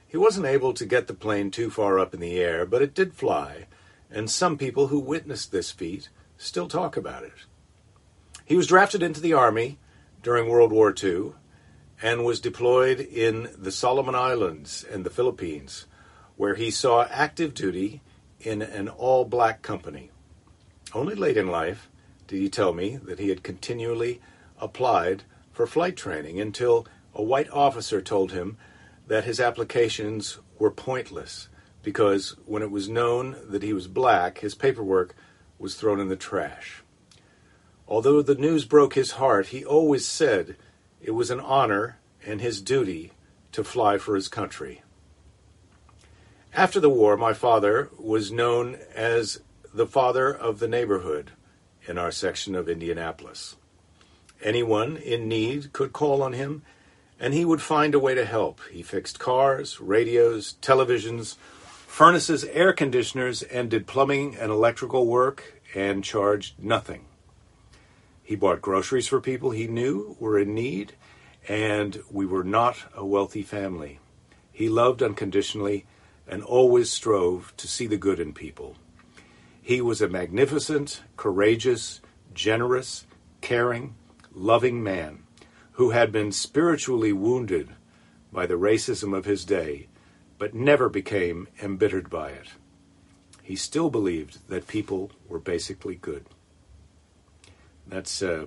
He 0.09 0.17
wasn't 0.17 0.47
able 0.47 0.75
to 0.75 0.85
get 0.85 1.07
the 1.07 1.15
plane 1.15 1.51
too 1.51 1.71
far 1.71 1.99
up 1.99 2.13
in 2.13 2.19
the 2.19 2.41
air, 2.41 2.67
but 2.67 2.83
it 2.83 2.95
did 2.95 3.15
fly, 3.15 3.67
and 4.11 4.29
some 4.29 4.59
people 4.59 4.89
who 4.89 4.99
witnessed 4.99 5.53
this 5.53 5.71
feat 5.71 6.09
still 6.37 6.67
talk 6.67 6.97
about 6.97 7.23
it. 7.23 7.47
He 8.45 8.57
was 8.57 8.67
drafted 8.67 9.01
into 9.01 9.21
the 9.21 9.33
Army 9.33 9.79
during 10.25 10.49
World 10.49 10.73
War 10.73 10.93
II 10.93 11.35
and 12.03 12.25
was 12.25 12.41
deployed 12.41 12.99
in 12.99 13.51
the 13.57 13.71
Solomon 13.71 14.17
Islands 14.17 14.85
and 14.85 15.07
the 15.07 15.11
Philippines 15.11 15.87
where 16.37 16.57
he 16.57 16.73
saw 16.73 17.05
active 17.05 17.55
duty 17.55 18.01
in 18.41 18.61
an 18.61 18.89
all 18.89 19.25
black 19.25 19.63
company. 19.63 20.11
Only 20.93 21.15
late 21.15 21.37
in 21.37 21.47
life 21.47 21.89
did 22.27 22.41
he 22.41 22.49
tell 22.49 22.73
me 22.73 22.97
that 22.97 23.21
he 23.21 23.29
had 23.29 23.45
continually 23.45 24.21
applied 24.61 25.23
for 25.53 25.67
flight 25.67 25.97
training 25.97 26.41
until 26.41 26.87
a 27.15 27.23
white 27.23 27.51
officer 27.51 28.01
told 28.01 28.33
him 28.33 28.57
that 29.07 29.25
his 29.25 29.41
applications 29.41 30.39
were 30.59 30.71
pointless 30.71 31.49
because 31.83 32.37
when 32.47 32.63
it 32.63 32.71
was 32.71 32.89
known 32.89 33.37
that 33.49 33.63
he 33.63 33.73
was 33.73 33.89
black, 33.89 34.39
his 34.39 34.55
paperwork 34.55 35.15
was 35.59 35.75
thrown 35.75 36.01
in 36.01 36.09
the 36.09 36.17
trash. 36.17 36.83
Although 37.89 38.23
the 38.23 38.35
news 38.35 38.65
broke 38.65 38.95
his 38.95 39.13
heart, 39.13 39.49
he 39.49 39.65
always 39.65 40.07
said 40.07 40.57
it 41.01 41.11
was 41.11 41.31
an 41.31 41.41
honor 41.41 41.99
and 42.25 42.41
his 42.41 42.63
duty 42.63 43.13
to 43.51 43.65
fly 43.65 43.99
for 43.99 44.15
his 44.15 44.29
country. 44.29 44.83
After 46.55 46.81
the 46.81 46.91
war, 46.91 47.17
my 47.17 47.33
father 47.33 47.91
was 47.99 48.31
known 48.31 48.79
as 48.95 49.41
the 49.75 49.87
father 49.87 50.33
of 50.33 50.59
the 50.59 50.69
neighborhood 50.69 51.33
in 51.87 51.99
our 51.99 52.11
section 52.11 52.55
of 52.55 52.69
Indianapolis. 52.69 53.57
Anyone 54.43 54.97
in 54.97 55.29
need 55.29 55.73
could 55.73 55.93
call 55.93 56.23
on 56.23 56.33
him, 56.33 56.63
and 57.21 57.33
he 57.33 57.45
would 57.45 57.63
find 57.63 57.95
a 57.95 58.01
way 58.01 58.15
to 58.15 58.25
help. 58.25 58.61
He 58.71 58.83
fixed 58.83 59.19
cars, 59.19 59.81
radios, 59.81 60.57
televisions, 60.61 61.37
furnaces, 61.87 62.45
air 62.45 62.73
conditioners, 62.73 63.43
and 63.43 63.71
did 63.71 63.87
plumbing 63.87 64.37
and 64.37 64.51
electrical 64.51 65.07
work 65.07 65.61
and 65.75 66.03
charged 66.03 66.55
nothing. 66.59 67.05
He 68.25 68.35
bought 68.35 68.63
groceries 68.63 69.07
for 69.07 69.21
people 69.21 69.51
he 69.51 69.67
knew 69.67 70.17
were 70.19 70.39
in 70.39 70.55
need, 70.55 70.95
and 71.49 72.03
we 72.11 72.27
were 72.27 72.45
not 72.45 72.77
a 72.95 73.05
wealthy 73.05 73.43
family. 73.43 74.01
He 74.53 74.69
loved 74.69 75.03
unconditionally 75.03 75.87
and 76.27 76.43
always 76.43 76.91
strove 76.91 77.53
to 77.57 77.69
see 77.69 77.87
the 77.87 77.97
good 77.97 78.19
in 78.19 78.33
people. 78.33 78.77
He 79.61 79.81
was 79.81 80.01
a 80.01 80.09
magnificent, 80.09 81.03
courageous, 81.17 82.01
generous, 82.35 83.07
caring, 83.41 83.95
loving 84.35 84.83
man 84.83 85.25
who 85.73 85.91
had 85.91 86.13
been 86.13 86.33
spiritually 86.33 87.13
wounded 87.13 87.71
by 88.33 88.47
the 88.47 88.55
racism 88.55 89.17
of 89.17 89.25
his 89.25 89.45
day, 89.45 89.89
but 90.39 90.55
never 90.55 90.89
became 90.89 91.49
embittered 91.63 92.11
by 92.11 92.31
it. 92.31 92.49
He 93.43 93.57
still 93.57 93.91
believed 93.91 94.49
that 94.49 94.67
people 94.67 95.11
were 95.29 95.39
basically 95.39 95.97
good. 95.97 96.27
That's 97.87 98.23
uh, 98.23 98.47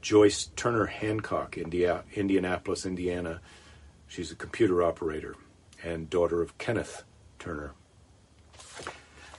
Joyce 0.00 0.50
Turner 0.56 0.86
Hancock, 0.86 1.58
India, 1.58 2.04
Indianapolis, 2.14 2.86
Indiana. 2.86 3.40
She's 4.08 4.30
a 4.30 4.36
computer 4.36 4.82
operator 4.82 5.34
and 5.82 6.08
daughter 6.08 6.42
of 6.42 6.56
Kenneth 6.58 7.02
Turner. 7.38 7.72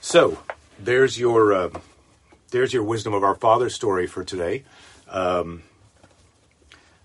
So 0.00 0.42
there's 0.78 1.18
your 1.18 1.52
uh, 1.52 1.70
there's 2.50 2.72
your 2.72 2.82
wisdom 2.82 3.14
of 3.14 3.24
our 3.24 3.34
father 3.34 3.70
story 3.70 4.06
for 4.06 4.24
today. 4.24 4.64
Um, 5.12 5.62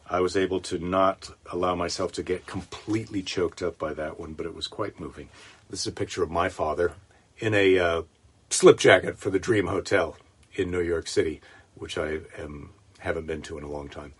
I 0.09 0.21
was 0.21 0.37
able 0.37 0.61
to 0.61 0.79
not 0.79 1.29
allow 1.51 1.75
myself 1.75 2.13
to 2.13 2.23
get 2.23 2.47
completely 2.47 3.21
choked 3.21 3.61
up 3.61 3.77
by 3.77 3.93
that 3.93 4.19
one, 4.19 4.33
but 4.33 4.45
it 4.45 4.55
was 4.55 4.65
quite 4.67 4.99
moving. 4.99 5.29
This 5.69 5.81
is 5.81 5.87
a 5.87 5.91
picture 5.91 6.23
of 6.23 6.31
my 6.31 6.47
father 6.47 6.93
in 7.39 7.53
a 7.53 7.77
uh, 7.77 8.01
slip 8.49 8.79
jacket 8.79 9.19
for 9.19 9.29
the 9.29 9.39
Dream 9.39 9.67
Hotel 9.67 10.17
in 10.55 10.71
New 10.71 10.81
York 10.81 11.07
City, 11.07 11.41
which 11.75 11.97
I 11.97 12.19
am, 12.37 12.71
haven't 12.99 13.27
been 13.27 13.41
to 13.43 13.57
in 13.57 13.65
a 13.65 13.69
long 13.69 13.89
time. 13.89 14.13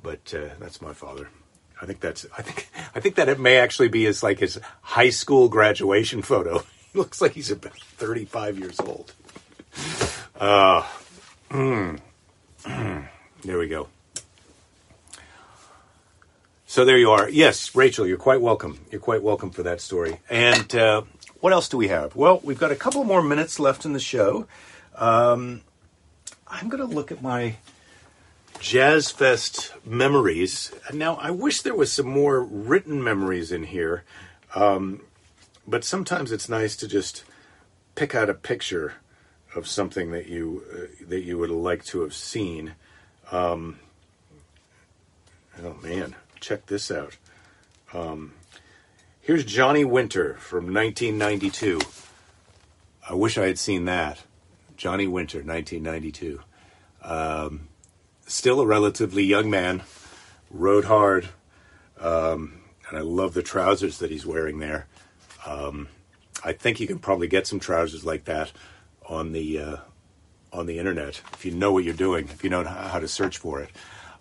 But 0.00 0.32
uh, 0.32 0.54
that's 0.60 0.80
my 0.80 0.92
father. 0.92 1.28
I 1.80 1.86
think 1.86 1.98
that's 1.98 2.24
I 2.38 2.42
think 2.42 2.68
I 2.94 3.00
think 3.00 3.16
that 3.16 3.28
it 3.28 3.40
may 3.40 3.56
actually 3.56 3.88
be 3.88 4.04
his 4.04 4.22
like 4.22 4.38
his 4.38 4.60
high 4.82 5.10
school 5.10 5.48
graduation 5.48 6.22
photo. 6.22 6.62
He 6.92 6.98
looks 6.98 7.22
like 7.22 7.32
he's 7.32 7.50
about 7.50 7.78
35 7.78 8.58
years 8.58 8.78
old. 8.78 9.14
Uh, 10.38 10.86
mm, 11.48 11.98
there 13.42 13.58
we 13.58 13.68
go. 13.68 13.88
So 16.66 16.84
there 16.84 16.96
you 16.96 17.10
are. 17.10 17.28
Yes, 17.28 17.74
Rachel, 17.74 18.06
you're 18.06 18.16
quite 18.16 18.40
welcome. 18.40 18.80
You're 18.90 19.00
quite 19.00 19.22
welcome 19.22 19.50
for 19.50 19.62
that 19.62 19.80
story. 19.80 20.20
And 20.30 20.74
uh, 20.74 21.02
what 21.40 21.52
else 21.52 21.68
do 21.68 21.76
we 21.76 21.88
have? 21.88 22.16
Well, 22.16 22.40
we've 22.42 22.58
got 22.58 22.70
a 22.72 22.76
couple 22.76 23.04
more 23.04 23.22
minutes 23.22 23.60
left 23.60 23.84
in 23.84 23.92
the 23.92 24.00
show. 24.00 24.46
Um, 24.96 25.60
I'm 26.48 26.68
going 26.68 26.86
to 26.86 26.94
look 26.94 27.12
at 27.12 27.20
my 27.20 27.56
Jazz 28.58 29.10
Fest 29.10 29.74
memories. 29.84 30.72
Now, 30.92 31.16
I 31.16 31.30
wish 31.30 31.62
there 31.62 31.74
was 31.74 31.92
some 31.92 32.06
more 32.06 32.42
written 32.42 33.02
memories 33.02 33.50
in 33.50 33.64
here, 33.64 34.04
um, 34.54 35.02
but 35.66 35.84
sometimes 35.84 36.30
it's 36.30 36.48
nice 36.48 36.76
to 36.76 36.86
just 36.86 37.24
pick 37.96 38.14
out 38.14 38.30
a 38.30 38.34
picture 38.34 38.94
of 39.54 39.66
something 39.66 40.12
that 40.12 40.26
you 40.26 40.62
uh, 40.72 41.06
that 41.08 41.22
you 41.22 41.38
would 41.38 41.50
like 41.50 41.84
to 41.86 42.00
have 42.02 42.14
seen. 42.14 42.74
Um, 43.32 43.78
oh 45.62 45.74
man, 45.82 46.14
check 46.38 46.66
this 46.66 46.90
out. 46.90 47.16
Um, 47.94 48.34
here's 49.22 49.44
Johnny 49.44 49.84
Winter 49.84 50.34
from 50.34 50.72
1992. 50.72 51.80
I 53.08 53.14
wish 53.14 53.38
I 53.38 53.46
had 53.46 53.58
seen 53.58 53.86
that. 53.86 54.18
Johnny 54.76 55.06
Winter, 55.06 55.38
1992. 55.38 56.40
Um, 57.02 57.68
still 58.26 58.60
a 58.60 58.66
relatively 58.66 59.24
young 59.24 59.48
man, 59.48 59.82
rode 60.50 60.84
hard, 60.84 61.28
um, 61.98 62.60
and 62.88 62.98
I 62.98 63.00
love 63.00 63.32
the 63.32 63.42
trousers 63.42 63.98
that 63.98 64.10
he's 64.10 64.26
wearing 64.26 64.58
there. 64.58 64.86
Um, 65.46 65.88
I 66.44 66.52
think 66.52 66.80
you 66.80 66.86
can 66.86 66.98
probably 66.98 67.28
get 67.28 67.46
some 67.46 67.60
trousers 67.60 68.04
like 68.04 68.24
that 68.24 68.52
on 69.08 69.32
the 69.32 69.58
uh, 69.58 69.76
on 70.52 70.66
the 70.66 70.78
internet 70.78 71.20
if 71.32 71.44
you 71.44 71.52
know 71.52 71.72
what 71.72 71.84
you're 71.84 71.94
doing, 71.94 72.28
if 72.28 72.44
you 72.44 72.50
know 72.50 72.64
how 72.64 72.98
to 72.98 73.08
search 73.08 73.38
for 73.38 73.60
it. 73.60 73.70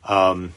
Um, 0.04 0.54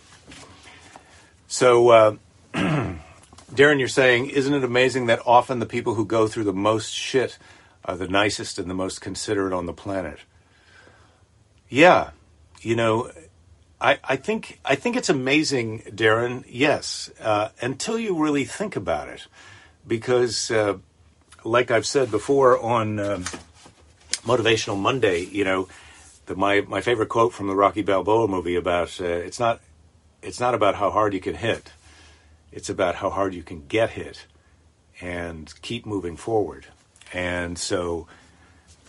so, 1.48 1.88
uh, 1.90 2.16
Darren, 2.54 3.78
you're 3.78 3.88
saying, 3.88 4.30
isn't 4.30 4.54
it 4.54 4.64
amazing 4.64 5.06
that 5.06 5.20
often 5.26 5.58
the 5.58 5.66
people 5.66 5.94
who 5.94 6.04
go 6.04 6.26
through 6.26 6.44
the 6.44 6.52
most 6.52 6.92
shit 6.92 7.38
are 7.84 7.96
the 7.96 8.08
nicest 8.08 8.58
and 8.58 8.68
the 8.68 8.74
most 8.74 9.00
considerate 9.00 9.52
on 9.52 9.66
the 9.66 9.72
planet? 9.72 10.20
Yeah, 11.68 12.10
you 12.60 12.76
know, 12.76 13.10
I, 13.80 13.98
I 14.02 14.16
think 14.16 14.60
I 14.64 14.76
think 14.76 14.96
it's 14.96 15.08
amazing, 15.08 15.80
Darren. 15.90 16.44
Yes, 16.48 17.10
uh, 17.20 17.50
until 17.60 17.98
you 17.98 18.20
really 18.22 18.44
think 18.44 18.76
about 18.76 19.08
it, 19.08 19.26
because, 19.86 20.50
uh, 20.50 20.78
like 21.44 21.70
I've 21.70 21.86
said 21.86 22.10
before 22.10 22.58
on 22.58 22.98
um, 22.98 23.24
Motivational 24.24 24.78
Monday, 24.78 25.20
you 25.20 25.44
know, 25.44 25.68
the, 26.26 26.34
my 26.34 26.62
my 26.62 26.80
favorite 26.80 27.08
quote 27.08 27.32
from 27.32 27.46
the 27.46 27.54
Rocky 27.54 27.82
Balboa 27.82 28.26
movie 28.28 28.56
about 28.56 29.00
uh, 29.00 29.04
it's 29.04 29.38
not 29.38 29.60
it's 30.22 30.40
not 30.40 30.54
about 30.54 30.76
how 30.76 30.90
hard 30.90 31.12
you 31.12 31.20
can 31.20 31.34
hit, 31.34 31.72
it's 32.50 32.70
about 32.70 32.96
how 32.96 33.10
hard 33.10 33.34
you 33.34 33.42
can 33.42 33.66
get 33.66 33.90
hit, 33.90 34.26
and 35.00 35.52
keep 35.60 35.84
moving 35.84 36.16
forward. 36.16 36.66
And 37.12 37.58
so, 37.58 38.08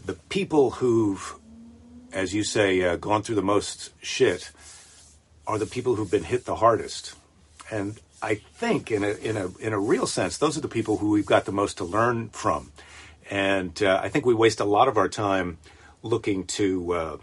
the 0.05 0.13
people 0.13 0.71
who've, 0.71 1.35
as 2.13 2.33
you 2.33 2.43
say, 2.43 2.81
uh, 2.81 2.95
gone 2.95 3.21
through 3.21 3.35
the 3.35 3.41
most 3.43 3.91
shit 4.01 4.51
are 5.45 5.59
the 5.59 5.65
people 5.65 5.95
who've 5.95 6.09
been 6.09 6.23
hit 6.23 6.45
the 6.45 6.55
hardest. 6.55 7.13
And 7.69 7.99
I 8.21 8.35
think, 8.35 8.89
in 8.89 9.03
a 9.03 9.11
in 9.15 9.35
a 9.35 9.49
in 9.59 9.73
a 9.73 9.79
real 9.79 10.07
sense, 10.07 10.37
those 10.37 10.57
are 10.57 10.61
the 10.61 10.69
people 10.69 10.97
who 10.97 11.09
we've 11.09 11.25
got 11.25 11.45
the 11.45 11.51
most 11.51 11.77
to 11.77 11.83
learn 11.83 12.29
from. 12.29 12.71
And 13.29 13.81
uh, 13.81 13.99
I 14.03 14.09
think 14.09 14.25
we 14.25 14.33
waste 14.33 14.59
a 14.59 14.65
lot 14.65 14.87
of 14.87 14.97
our 14.97 15.09
time 15.09 15.57
looking 16.03 16.45
to 16.45 16.93
uh, 16.93 17.17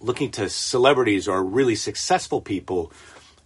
looking 0.00 0.30
to 0.32 0.48
celebrities 0.48 1.28
or 1.28 1.42
really 1.42 1.74
successful 1.74 2.40
people 2.40 2.92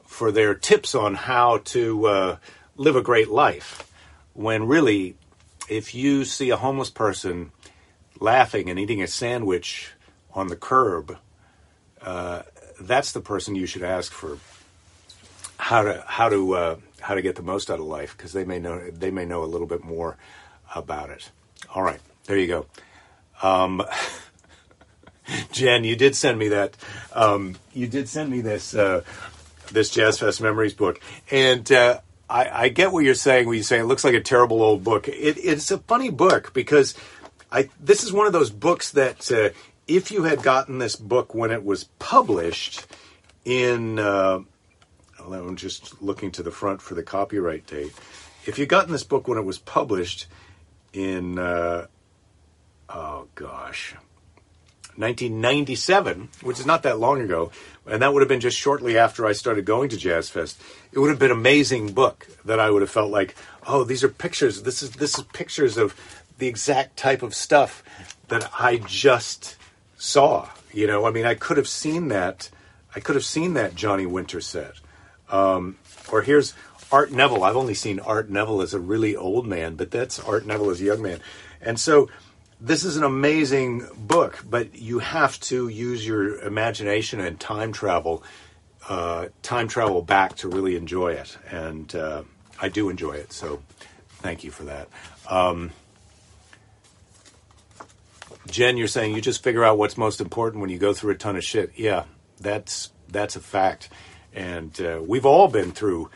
for 0.07 0.31
their 0.33 0.55
tips 0.55 0.95
on 0.95 1.15
how 1.15 1.59
to 1.59 2.07
uh, 2.07 2.37
live 2.77 2.97
a 2.97 3.03
great 3.03 3.29
life. 3.29 3.91
When 4.35 4.67
really, 4.67 5.17
if 5.69 5.95
you 5.95 6.25
see 6.25 6.51
a 6.51 6.57
homeless 6.57 6.91
person 6.91 7.53
laughing 8.21 8.69
and 8.69 8.79
eating 8.79 9.03
a 9.03 9.07
sandwich 9.07 9.93
on 10.35 10.49
the 10.49 10.57
curb, 10.57 11.17
uh, 12.03 12.43
that's 12.81 13.13
the 13.13 13.21
person 13.21 13.55
you 13.55 13.67
should 13.67 13.83
ask 13.83 14.13
for 14.13 14.39
how 15.59 15.83
to 15.83 16.03
how 16.07 16.29
to 16.29 16.55
uh, 16.55 16.77
how 17.01 17.15
to 17.15 17.23
get 17.23 17.37
the 17.37 17.43
most 17.43 17.71
out 17.71 17.79
of 17.79 17.85
life 17.85 18.17
because 18.17 18.33
they 18.33 18.45
may 18.45 18.59
know 18.59 18.91
they 18.91 19.11
may 19.11 19.25
know 19.25 19.45
a 19.45 19.47
little 19.47 19.67
bit 19.67 19.85
more 19.85 20.17
about 20.75 21.11
it. 21.11 21.31
All 21.75 21.83
right, 21.83 22.01
there 22.25 22.37
you 22.37 22.47
go. 22.47 22.67
Um, 23.43 23.83
Jen, 25.53 25.85
you 25.85 25.97
did 25.97 26.17
send 26.17 26.39
me 26.39 26.49
that. 26.49 26.77
Um, 27.13 27.57
you 27.73 27.87
did 27.87 28.09
send 28.09 28.31
me 28.31 28.41
this 28.41 28.75
uh, 28.75 29.03
this 29.71 29.91
Jazz 29.91 30.19
Fest 30.19 30.41
Memories 30.41 30.75
book, 30.75 31.01
and 31.31 31.71
uh, 31.71 32.01
I, 32.29 32.65
I, 32.65 32.69
get 32.69 32.93
what 32.93 33.05
you're 33.05 33.15
saying 33.15 33.47
when 33.47 33.57
you 33.57 33.63
say 33.63 33.79
it 33.79 33.85
looks 33.85 34.05
like 34.05 34.15
a 34.15 34.21
terrible 34.21 34.63
old 34.63 34.85
book. 34.85 35.09
It, 35.09 35.37
it's 35.39 35.71
a 35.71 35.79
funny 35.79 36.11
book 36.11 36.53
because 36.53 36.95
I 37.53 37.69
this 37.81 38.03
is 38.03 38.13
one 38.13 38.27
of 38.27 38.33
those 38.33 38.51
books 38.51 38.93
that 38.93 39.31
uh, 39.31 39.51
if 39.87 40.11
you 40.11 40.25
had 40.25 40.43
gotten 40.43 40.79
this 40.79 40.97
book 40.97 41.35
when 41.35 41.51
it 41.51 41.65
was 41.65 41.85
published 41.99 42.87
in, 43.45 43.99
uh, 43.99 44.41
I'm 45.19 45.57
just 45.57 46.01
looking 46.03 46.31
to 46.33 46.43
the 46.43 46.51
front 46.51 46.81
for 46.83 46.95
the 46.95 47.03
copyright 47.03 47.67
date. 47.67 47.93
If 48.47 48.59
you 48.59 48.63
would 48.63 48.71
gotten 48.71 48.93
this 48.93 49.05
book 49.05 49.29
when 49.29 49.39
it 49.39 49.45
was 49.45 49.59
published 49.59 50.27
in, 50.93 51.39
uh, 51.39 51.87
oh 52.89 53.29
gosh, 53.35 53.95
1997, 54.97 56.29
which 56.43 56.61
is 56.61 56.67
not 56.67 56.83
that 56.83 56.99
long 56.99 57.21
ago, 57.21 57.51
and 57.87 58.03
that 58.03 58.13
would 58.13 58.21
have 58.21 58.29
been 58.29 58.41
just 58.41 58.59
shortly 58.59 58.99
after 58.99 59.27
I 59.27 59.33
started 59.33 59.65
going 59.65 59.89
to 59.91 59.97
Jazz 59.97 60.29
Fest. 60.29 60.61
It 60.93 60.99
would 60.99 61.11
have 61.11 61.19
been 61.19 61.31
an 61.31 61.39
amazing 61.39 61.93
book 61.93 62.27
that 62.45 62.61
I 62.61 62.71
would 62.71 62.83
have 62.83 62.91
felt 62.91 63.11
like, 63.11 63.35
oh, 63.67 63.85
these 63.85 64.05
are 64.05 64.09
pictures. 64.09 64.63
This 64.63 64.83
is 64.83 64.91
this 64.93 65.19
is 65.19 65.25
pictures 65.33 65.79
of 65.79 65.95
the 66.39 66.49
exact 66.49 66.97
type 66.97 67.23
of 67.23 67.35
stuff 67.35 67.83
that 68.29 68.51
I 68.59 68.77
just 68.79 69.57
saw. 69.97 70.49
You 70.73 70.87
know, 70.87 71.07
I 71.07 71.11
mean, 71.11 71.27
I 71.27 71.35
could 71.35 71.57
have 71.57 71.69
seen 71.69 72.09
that. 72.09 72.51
I 72.95 73.01
could 73.01 73.15
have 73.15 73.25
seen 73.25 73.55
that 73.55 73.75
Johnny 73.75 74.07
Winter 74.07 74.41
set. 74.41 74.75
Um, 75.31 75.79
or 76.11 76.23
here's 76.23 76.55
Art 76.93 77.13
Neville. 77.13 77.45
I've 77.45 77.57
only 77.57 77.75
seen 77.75 78.01
Art 78.01 78.31
Neville 78.31 78.63
as 78.63 78.75
a 78.75 78.81
really 78.81 79.17
old 79.17 79.47
man, 79.47 79.77
but 79.77 79.91
that's 79.91 80.19
Art 80.19 80.47
Neville 80.47 80.71
as 80.71 80.81
a 80.81 80.85
young 80.85 81.03
man. 81.03 81.21
And 81.61 81.79
so 81.79 82.09
this 82.61 82.85
is 82.85 82.97
an 82.97 83.05
amazing 83.05 83.87
book, 83.97 84.45
but 84.49 84.75
you 84.75 84.99
have 84.99 85.39
to 85.41 85.69
use 85.69 86.07
your 86.07 86.41
imagination 86.41 87.21
and 87.21 87.39
time 87.39 87.73
travel, 87.73 88.23
uh, 88.89 89.29
time 89.43 89.69
travel 89.69 90.03
back 90.03 90.37
to 90.37 90.49
really 90.49 90.77
enjoy 90.77 91.13
it. 91.13 91.39
And 91.51 91.95
uh, 91.95 92.23
I 92.61 92.69
do 92.69 92.89
enjoy 92.89 93.13
it. 93.13 93.33
So 93.33 93.63
thank 94.19 94.45
you 94.45 94.51
for 94.51 94.65
that. 94.65 94.89
Um, 95.29 95.71
Jen, 98.49 98.77
you're 98.77 98.89
saying 98.89 99.15
you 99.15 99.21
just 99.21 99.43
figure 99.43 99.65
out 99.65 99.79
what's 99.79 99.97
most 99.97 100.21
important 100.21 100.61
when 100.61 100.71
you 100.71 100.79
go 100.79 100.93
through 100.93 101.13
a 101.13 101.17
ton 101.17 101.37
of 101.37 101.45
shit. 101.45 101.73
Yeah, 101.77 102.05
that's 102.41 102.91
that's 103.09 103.37
a 103.37 103.41
fact, 103.41 103.91
and 104.33 104.81
uh, 104.81 105.01
we've 105.05 105.27
all 105.27 105.49
been 105.49 105.73
through 105.73 106.11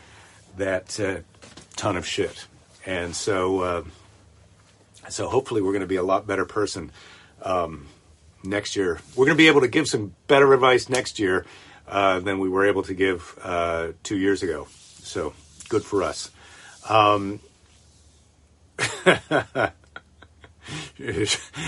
that 0.57 0.99
uh, 0.99 1.17
ton 1.75 1.97
of 1.97 2.07
shit, 2.07 2.47
and 2.85 3.15
so 3.15 3.59
uh, 3.61 3.83
so 5.09 5.27
hopefully 5.27 5.61
we're 5.61 5.71
going 5.71 5.81
to 5.81 5.87
be 5.87 5.95
a 5.95 6.03
lot 6.03 6.27
better 6.27 6.45
person 6.45 6.91
um, 7.41 7.87
next 8.43 8.75
year. 8.75 8.99
We're 9.15 9.25
going 9.25 9.37
to 9.37 9.41
be 9.41 9.47
able 9.47 9.61
to 9.61 9.67
give 9.67 9.87
some 9.87 10.15
better 10.27 10.53
advice 10.53 10.89
next 10.89 11.19
year 11.19 11.45
uh, 11.87 12.19
than 12.19 12.39
we 12.39 12.49
were 12.49 12.65
able 12.65 12.83
to 12.83 12.93
give 12.93 13.37
uh, 13.41 13.89
two 14.03 14.17
years 14.17 14.43
ago. 14.43 14.67
So 15.01 15.33
good 15.69 15.83
for 15.83 16.03
us. 16.03 16.31
Um, 16.89 17.39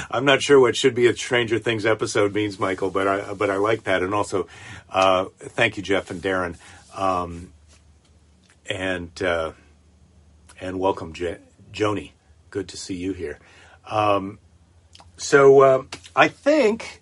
I'm 0.10 0.26
not 0.26 0.42
sure 0.42 0.60
what 0.60 0.76
should 0.76 0.96
be 0.96 1.08
a 1.08 1.16
Stranger 1.16 1.60
Things 1.60 1.86
episode 1.86 2.34
means, 2.34 2.60
Michael, 2.60 2.90
but 2.90 3.08
I 3.08 3.34
but 3.34 3.50
I 3.50 3.58
like 3.58 3.84
that, 3.84 4.02
and 4.02 4.14
also 4.14 4.48
uh, 4.90 5.26
thank 5.40 5.78
you, 5.78 5.84
Jeff 5.84 6.10
and 6.12 6.22
Darren, 6.22 6.58
um, 6.96 7.54
and 8.70 9.22
uh, 9.22 9.54
and 10.60 10.80
welcome, 10.80 11.14
Joni. 11.14 12.12
Good 12.50 12.70
to 12.70 12.78
see 12.78 12.96
you 12.96 13.14
here. 13.14 13.40
Um, 13.90 14.40
so 15.18 15.62
uh, 15.62 15.84
I 16.16 16.28
think 16.28 17.02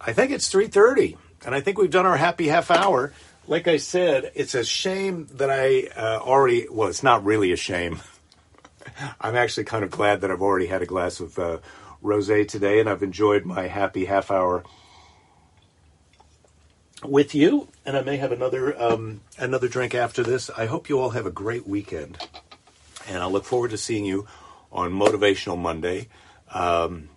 I 0.00 0.12
think 0.12 0.32
it's 0.32 0.48
three 0.48 0.68
thirty, 0.68 1.16
and 1.44 1.54
I 1.54 1.60
think 1.60 1.78
we've 1.78 1.90
done 1.90 2.06
our 2.06 2.16
happy 2.16 2.48
half 2.48 2.70
hour. 2.70 3.12
Like 3.48 3.68
I 3.68 3.76
said, 3.76 4.32
it's 4.34 4.54
a 4.54 4.64
shame 4.64 5.28
that 5.34 5.50
I 5.50 5.88
uh, 5.96 6.18
already. 6.20 6.66
Well, 6.70 6.88
it's 6.88 7.02
not 7.02 7.24
really 7.24 7.52
a 7.52 7.56
shame. 7.56 8.00
I'm 9.20 9.36
actually 9.36 9.64
kind 9.64 9.84
of 9.84 9.90
glad 9.90 10.20
that 10.22 10.30
I've 10.30 10.42
already 10.42 10.66
had 10.66 10.82
a 10.82 10.86
glass 10.86 11.20
of 11.20 11.38
uh, 11.38 11.58
rosé 12.02 12.46
today, 12.48 12.80
and 12.80 12.88
I've 12.88 13.02
enjoyed 13.02 13.44
my 13.44 13.66
happy 13.68 14.06
half 14.06 14.30
hour 14.30 14.64
with 17.08 17.34
you. 17.34 17.68
And 17.84 17.96
I 17.96 18.02
may 18.02 18.16
have 18.16 18.32
another 18.32 18.80
um, 18.80 19.20
another 19.38 19.68
drink 19.68 19.94
after 19.94 20.22
this. 20.22 20.50
I 20.50 20.66
hope 20.66 20.88
you 20.88 21.00
all 21.00 21.10
have 21.10 21.26
a 21.26 21.30
great 21.30 21.66
weekend, 21.66 22.18
and 23.08 23.22
I 23.22 23.26
look 23.26 23.44
forward 23.44 23.70
to 23.70 23.78
seeing 23.78 24.04
you 24.04 24.26
on 24.72 24.92
Motivational 24.92 25.58
Monday. 25.58 26.08
Um, 26.52 27.08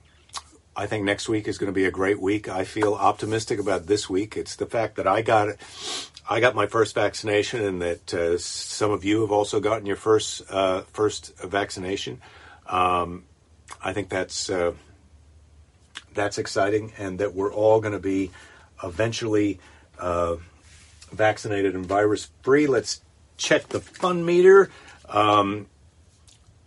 I 0.76 0.88
think 0.88 1.04
next 1.04 1.28
week 1.28 1.48
is 1.48 1.58
going 1.58 1.68
to 1.68 1.74
be 1.74 1.86
a 1.86 1.92
great 1.92 2.22
week. 2.22 2.48
I 2.48 2.64
feel 2.64 2.94
optimistic 2.94 3.60
about 3.60 3.88
this 3.88 4.10
week. 4.10 4.38
It's 4.38 4.56
the 4.56 4.66
fact 4.66 4.96
that 4.96 5.08
I 5.08 5.22
got 5.22 5.50
I 6.30 6.40
got 6.40 6.56
my 6.56 6.68
first 6.68 6.96
vaccination, 6.96 7.62
and 7.62 7.82
that 7.82 8.14
uh, 8.14 8.38
some 8.38 8.92
of 8.92 9.04
you 9.04 9.22
have 9.22 9.32
also 9.32 9.60
gotten 9.60 9.86
your 9.86 9.96
first 9.96 10.44
uh, 10.50 10.82
first 10.94 11.38
vaccination. 11.40 12.22
Um, 12.68 13.24
I 13.84 13.94
think 13.94 14.10
that's 14.10 14.50
uh, 14.50 14.74
that's 16.14 16.38
exciting, 16.38 16.94
and 16.98 17.20
that 17.20 17.34
we're 17.34 17.54
all 17.54 17.82
going 17.82 17.94
to 17.94 18.00
be 18.00 18.32
eventually 18.84 19.60
uh, 20.00 20.38
vaccinated 21.12 21.76
and 21.76 21.86
virus 21.86 22.30
free. 22.42 22.68
Let's 22.68 23.02
check 23.38 23.68
the 23.70 23.80
fun 23.80 24.26
meter. 24.26 24.70
Um, 25.08 25.68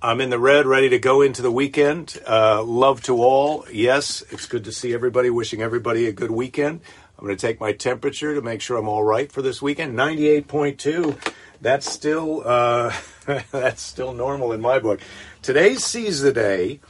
I'm 0.00 0.20
in 0.20 0.30
the 0.30 0.38
red, 0.38 0.66
ready 0.66 0.88
to 0.88 0.98
go 0.98 1.22
into 1.22 1.42
the 1.42 1.52
weekend. 1.52 2.20
Uh, 2.28 2.62
love 2.62 3.02
to 3.04 3.22
all. 3.22 3.64
Yes, 3.72 4.24
it's 4.30 4.46
good 4.46 4.64
to 4.64 4.72
see 4.72 4.92
everybody. 4.92 5.30
Wishing 5.30 5.62
everybody 5.62 6.08
a 6.08 6.12
good 6.12 6.32
weekend. 6.32 6.80
I'm 7.16 7.24
going 7.24 7.36
to 7.36 7.46
take 7.46 7.60
my 7.60 7.70
temperature 7.70 8.34
to 8.34 8.42
make 8.42 8.60
sure 8.60 8.76
I'm 8.76 8.88
all 8.88 9.04
right 9.04 9.30
for 9.30 9.42
this 9.42 9.62
weekend. 9.62 9.96
98.2. 9.96 11.34
That's 11.60 11.88
still 11.88 12.42
uh, 12.44 12.92
that's 13.52 13.80
still 13.80 14.12
normal 14.12 14.52
in 14.52 14.60
my 14.60 14.80
book. 14.80 15.00
Today's 15.40 15.84
seize 15.84 16.20
the 16.20 16.32
day. 16.32 16.80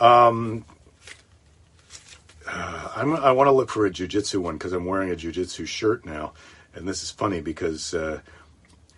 Um, 0.00 0.64
uh, 2.46 2.92
i 2.94 3.32
want 3.32 3.48
to 3.48 3.52
look 3.52 3.70
for 3.70 3.86
a 3.86 3.90
jujitsu 3.90 4.38
one 4.40 4.56
because 4.56 4.72
I'm 4.72 4.84
wearing 4.84 5.10
a 5.10 5.16
jujitsu 5.16 5.66
shirt 5.66 6.04
now, 6.04 6.32
and 6.74 6.86
this 6.86 7.02
is 7.02 7.10
funny 7.10 7.40
because 7.40 7.94
uh, 7.94 8.20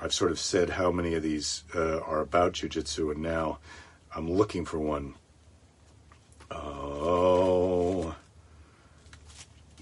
I've 0.00 0.12
sort 0.12 0.30
of 0.30 0.38
said 0.38 0.70
how 0.70 0.90
many 0.90 1.14
of 1.14 1.22
these 1.22 1.64
uh, 1.74 2.00
are 2.00 2.20
about 2.20 2.52
jujitsu, 2.52 3.10
and 3.12 3.22
now 3.22 3.58
I'm 4.14 4.30
looking 4.30 4.64
for 4.64 4.78
one. 4.78 5.14
Oh 6.50 8.14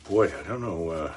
boy, 0.09 0.33
I 0.39 0.49
don't 0.49 0.61
know. 0.61 0.91
Uh, 0.91 1.13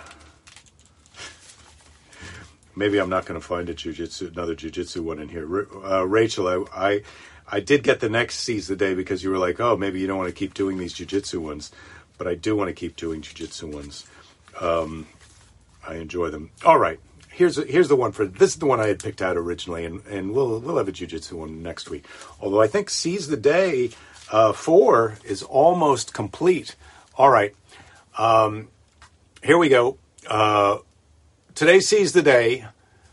maybe 2.76 2.98
I'm 2.98 3.10
not 3.10 3.26
going 3.26 3.40
to 3.40 3.46
find 3.46 3.70
a 3.70 3.74
jujitsu, 3.74 4.32
another 4.34 4.56
jujitsu 4.56 5.02
one 5.02 5.20
in 5.20 5.30
here. 5.30 5.68
Uh, 5.84 6.06
Rachel, 6.08 6.48
I, 6.48 6.64
I, 6.88 7.02
I 7.48 7.60
did 7.60 7.84
get 7.84 8.00
the 8.00 8.10
next 8.10 8.38
seize 8.40 8.68
the 8.68 8.76
day 8.76 8.94
because 8.94 9.24
you 9.24 9.30
were 9.30 9.38
like, 9.38 9.60
oh, 9.60 9.78
maybe 9.78 10.00
you 10.00 10.08
don't 10.08 10.18
want 10.18 10.30
to 10.30 10.36
keep 10.36 10.54
doing 10.54 10.78
these 10.78 10.94
jujitsu 10.94 11.40
ones, 11.40 11.72
but 12.20 12.28
I 12.28 12.36
do 12.36 12.56
want 12.56 12.68
to 12.68 12.74
keep 12.74 12.96
doing 12.96 13.22
jujitsu 13.22 13.74
ones. 13.74 14.06
Um, 14.62 15.08
I 15.88 15.96
enjoy 15.96 16.30
them. 16.30 16.52
All 16.64 16.78
right, 16.78 17.00
here's 17.30 17.56
here's 17.68 17.88
the 17.88 17.96
one 17.96 18.12
for 18.12 18.26
this 18.26 18.52
is 18.52 18.58
the 18.58 18.68
one 18.68 18.80
I 18.80 18.88
had 18.88 19.02
picked 19.02 19.24
out 19.24 19.38
originally, 19.38 19.86
and, 19.86 20.06
and 20.06 20.34
we'll 20.34 20.60
we'll 20.60 20.78
have 20.78 20.88
a 20.88 20.92
jujitsu 20.92 21.34
one 21.34 21.64
next 21.64 21.90
week. 21.90 22.06
Although 22.40 22.62
I 22.62 22.68
think 22.68 22.92
seize 22.92 23.28
the 23.30 23.38
day 23.38 23.90
uh, 24.32 24.54
four 24.54 25.18
is 25.24 25.42
almost 25.42 26.14
complete. 26.14 26.76
All 27.18 27.32
right, 27.32 27.56
um, 28.18 28.68
here 29.42 29.58
we 29.58 29.70
go. 29.70 29.98
Uh, 30.28 30.80
today 31.56 31.80
seize 31.80 32.14
the 32.14 32.22
day. 32.22 32.68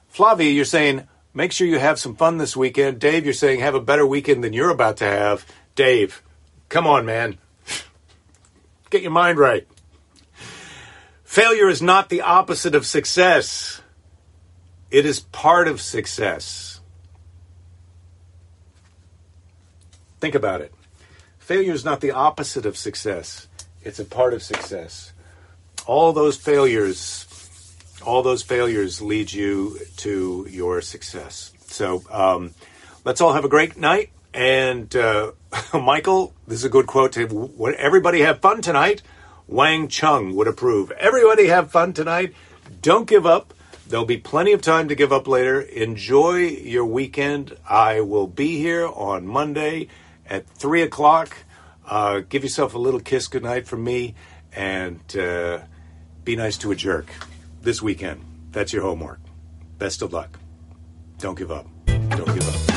Flavia, 0.08 0.50
you're 0.50 0.64
saying 0.64 1.06
make 1.32 1.52
sure 1.52 1.66
you 1.66 1.78
have 1.78 1.98
some 1.98 2.16
fun 2.16 2.38
this 2.38 2.56
weekend. 2.56 2.98
Dave, 2.98 3.24
you're 3.24 3.34
saying 3.34 3.60
have 3.60 3.74
a 3.74 3.80
better 3.80 4.06
weekend 4.06 4.42
than 4.42 4.52
you're 4.52 4.70
about 4.70 4.96
to 4.96 5.04
have. 5.04 5.46
Dave, 5.76 6.22
come 6.68 6.86
on, 6.86 7.06
man. 7.06 7.38
Get 8.90 9.02
your 9.02 9.10
mind 9.10 9.38
right. 9.38 9.66
Failure 11.24 11.68
is 11.68 11.82
not 11.82 12.08
the 12.08 12.22
opposite 12.22 12.74
of 12.74 12.86
success. 12.86 13.80
It 14.90 15.04
is 15.04 15.20
part 15.20 15.68
of 15.68 15.80
success. 15.80 16.80
Think 20.20 20.34
about 20.34 20.60
it. 20.60 20.72
Failure 21.38 21.72
is 21.72 21.84
not 21.84 22.00
the 22.00 22.10
opposite 22.10 22.66
of 22.66 22.76
success, 22.76 23.46
it's 23.82 24.00
a 24.00 24.04
part 24.04 24.34
of 24.34 24.42
success. 24.42 25.12
All 25.86 26.12
those 26.12 26.36
failures, 26.36 27.24
all 28.04 28.24
those 28.24 28.42
failures 28.42 29.00
lead 29.00 29.32
you 29.32 29.78
to 29.98 30.46
your 30.50 30.80
success. 30.80 31.52
So 31.68 32.02
um, 32.10 32.54
let's 33.04 33.20
all 33.20 33.32
have 33.32 33.44
a 33.44 33.48
great 33.48 33.76
night. 33.76 34.10
And 34.36 34.94
uh, 34.94 35.32
Michael, 35.74 36.34
this 36.46 36.58
is 36.58 36.64
a 36.66 36.68
good 36.68 36.86
quote 36.86 37.12
to 37.12 37.74
everybody 37.78 38.20
have 38.20 38.40
fun 38.40 38.60
tonight. 38.60 39.02
Wang 39.46 39.88
Chung 39.88 40.36
would 40.36 40.46
approve. 40.46 40.90
Everybody 40.90 41.46
have 41.46 41.70
fun 41.70 41.94
tonight. 41.94 42.34
Don't 42.82 43.08
give 43.08 43.24
up. 43.24 43.54
There'll 43.88 44.04
be 44.04 44.18
plenty 44.18 44.52
of 44.52 44.60
time 44.60 44.88
to 44.88 44.94
give 44.94 45.10
up 45.10 45.26
later. 45.26 45.62
Enjoy 45.62 46.36
your 46.36 46.84
weekend. 46.84 47.56
I 47.66 48.02
will 48.02 48.26
be 48.26 48.58
here 48.58 48.86
on 48.86 49.26
Monday 49.26 49.88
at 50.28 50.46
3 50.46 50.82
o'clock. 50.82 51.34
Uh, 51.86 52.20
give 52.28 52.42
yourself 52.42 52.74
a 52.74 52.78
little 52.78 53.00
kiss 53.00 53.28
goodnight 53.28 53.66
from 53.66 53.84
me 53.84 54.16
and 54.52 55.16
uh, 55.16 55.60
be 56.24 56.36
nice 56.36 56.58
to 56.58 56.72
a 56.72 56.76
jerk 56.76 57.06
this 57.62 57.80
weekend. 57.80 58.22
That's 58.50 58.72
your 58.72 58.82
homework. 58.82 59.20
Best 59.78 60.02
of 60.02 60.12
luck. 60.12 60.38
Don't 61.18 61.38
give 61.38 61.50
up. 61.50 61.66
Don't 61.86 62.26
give 62.26 62.70
up. 62.70 62.75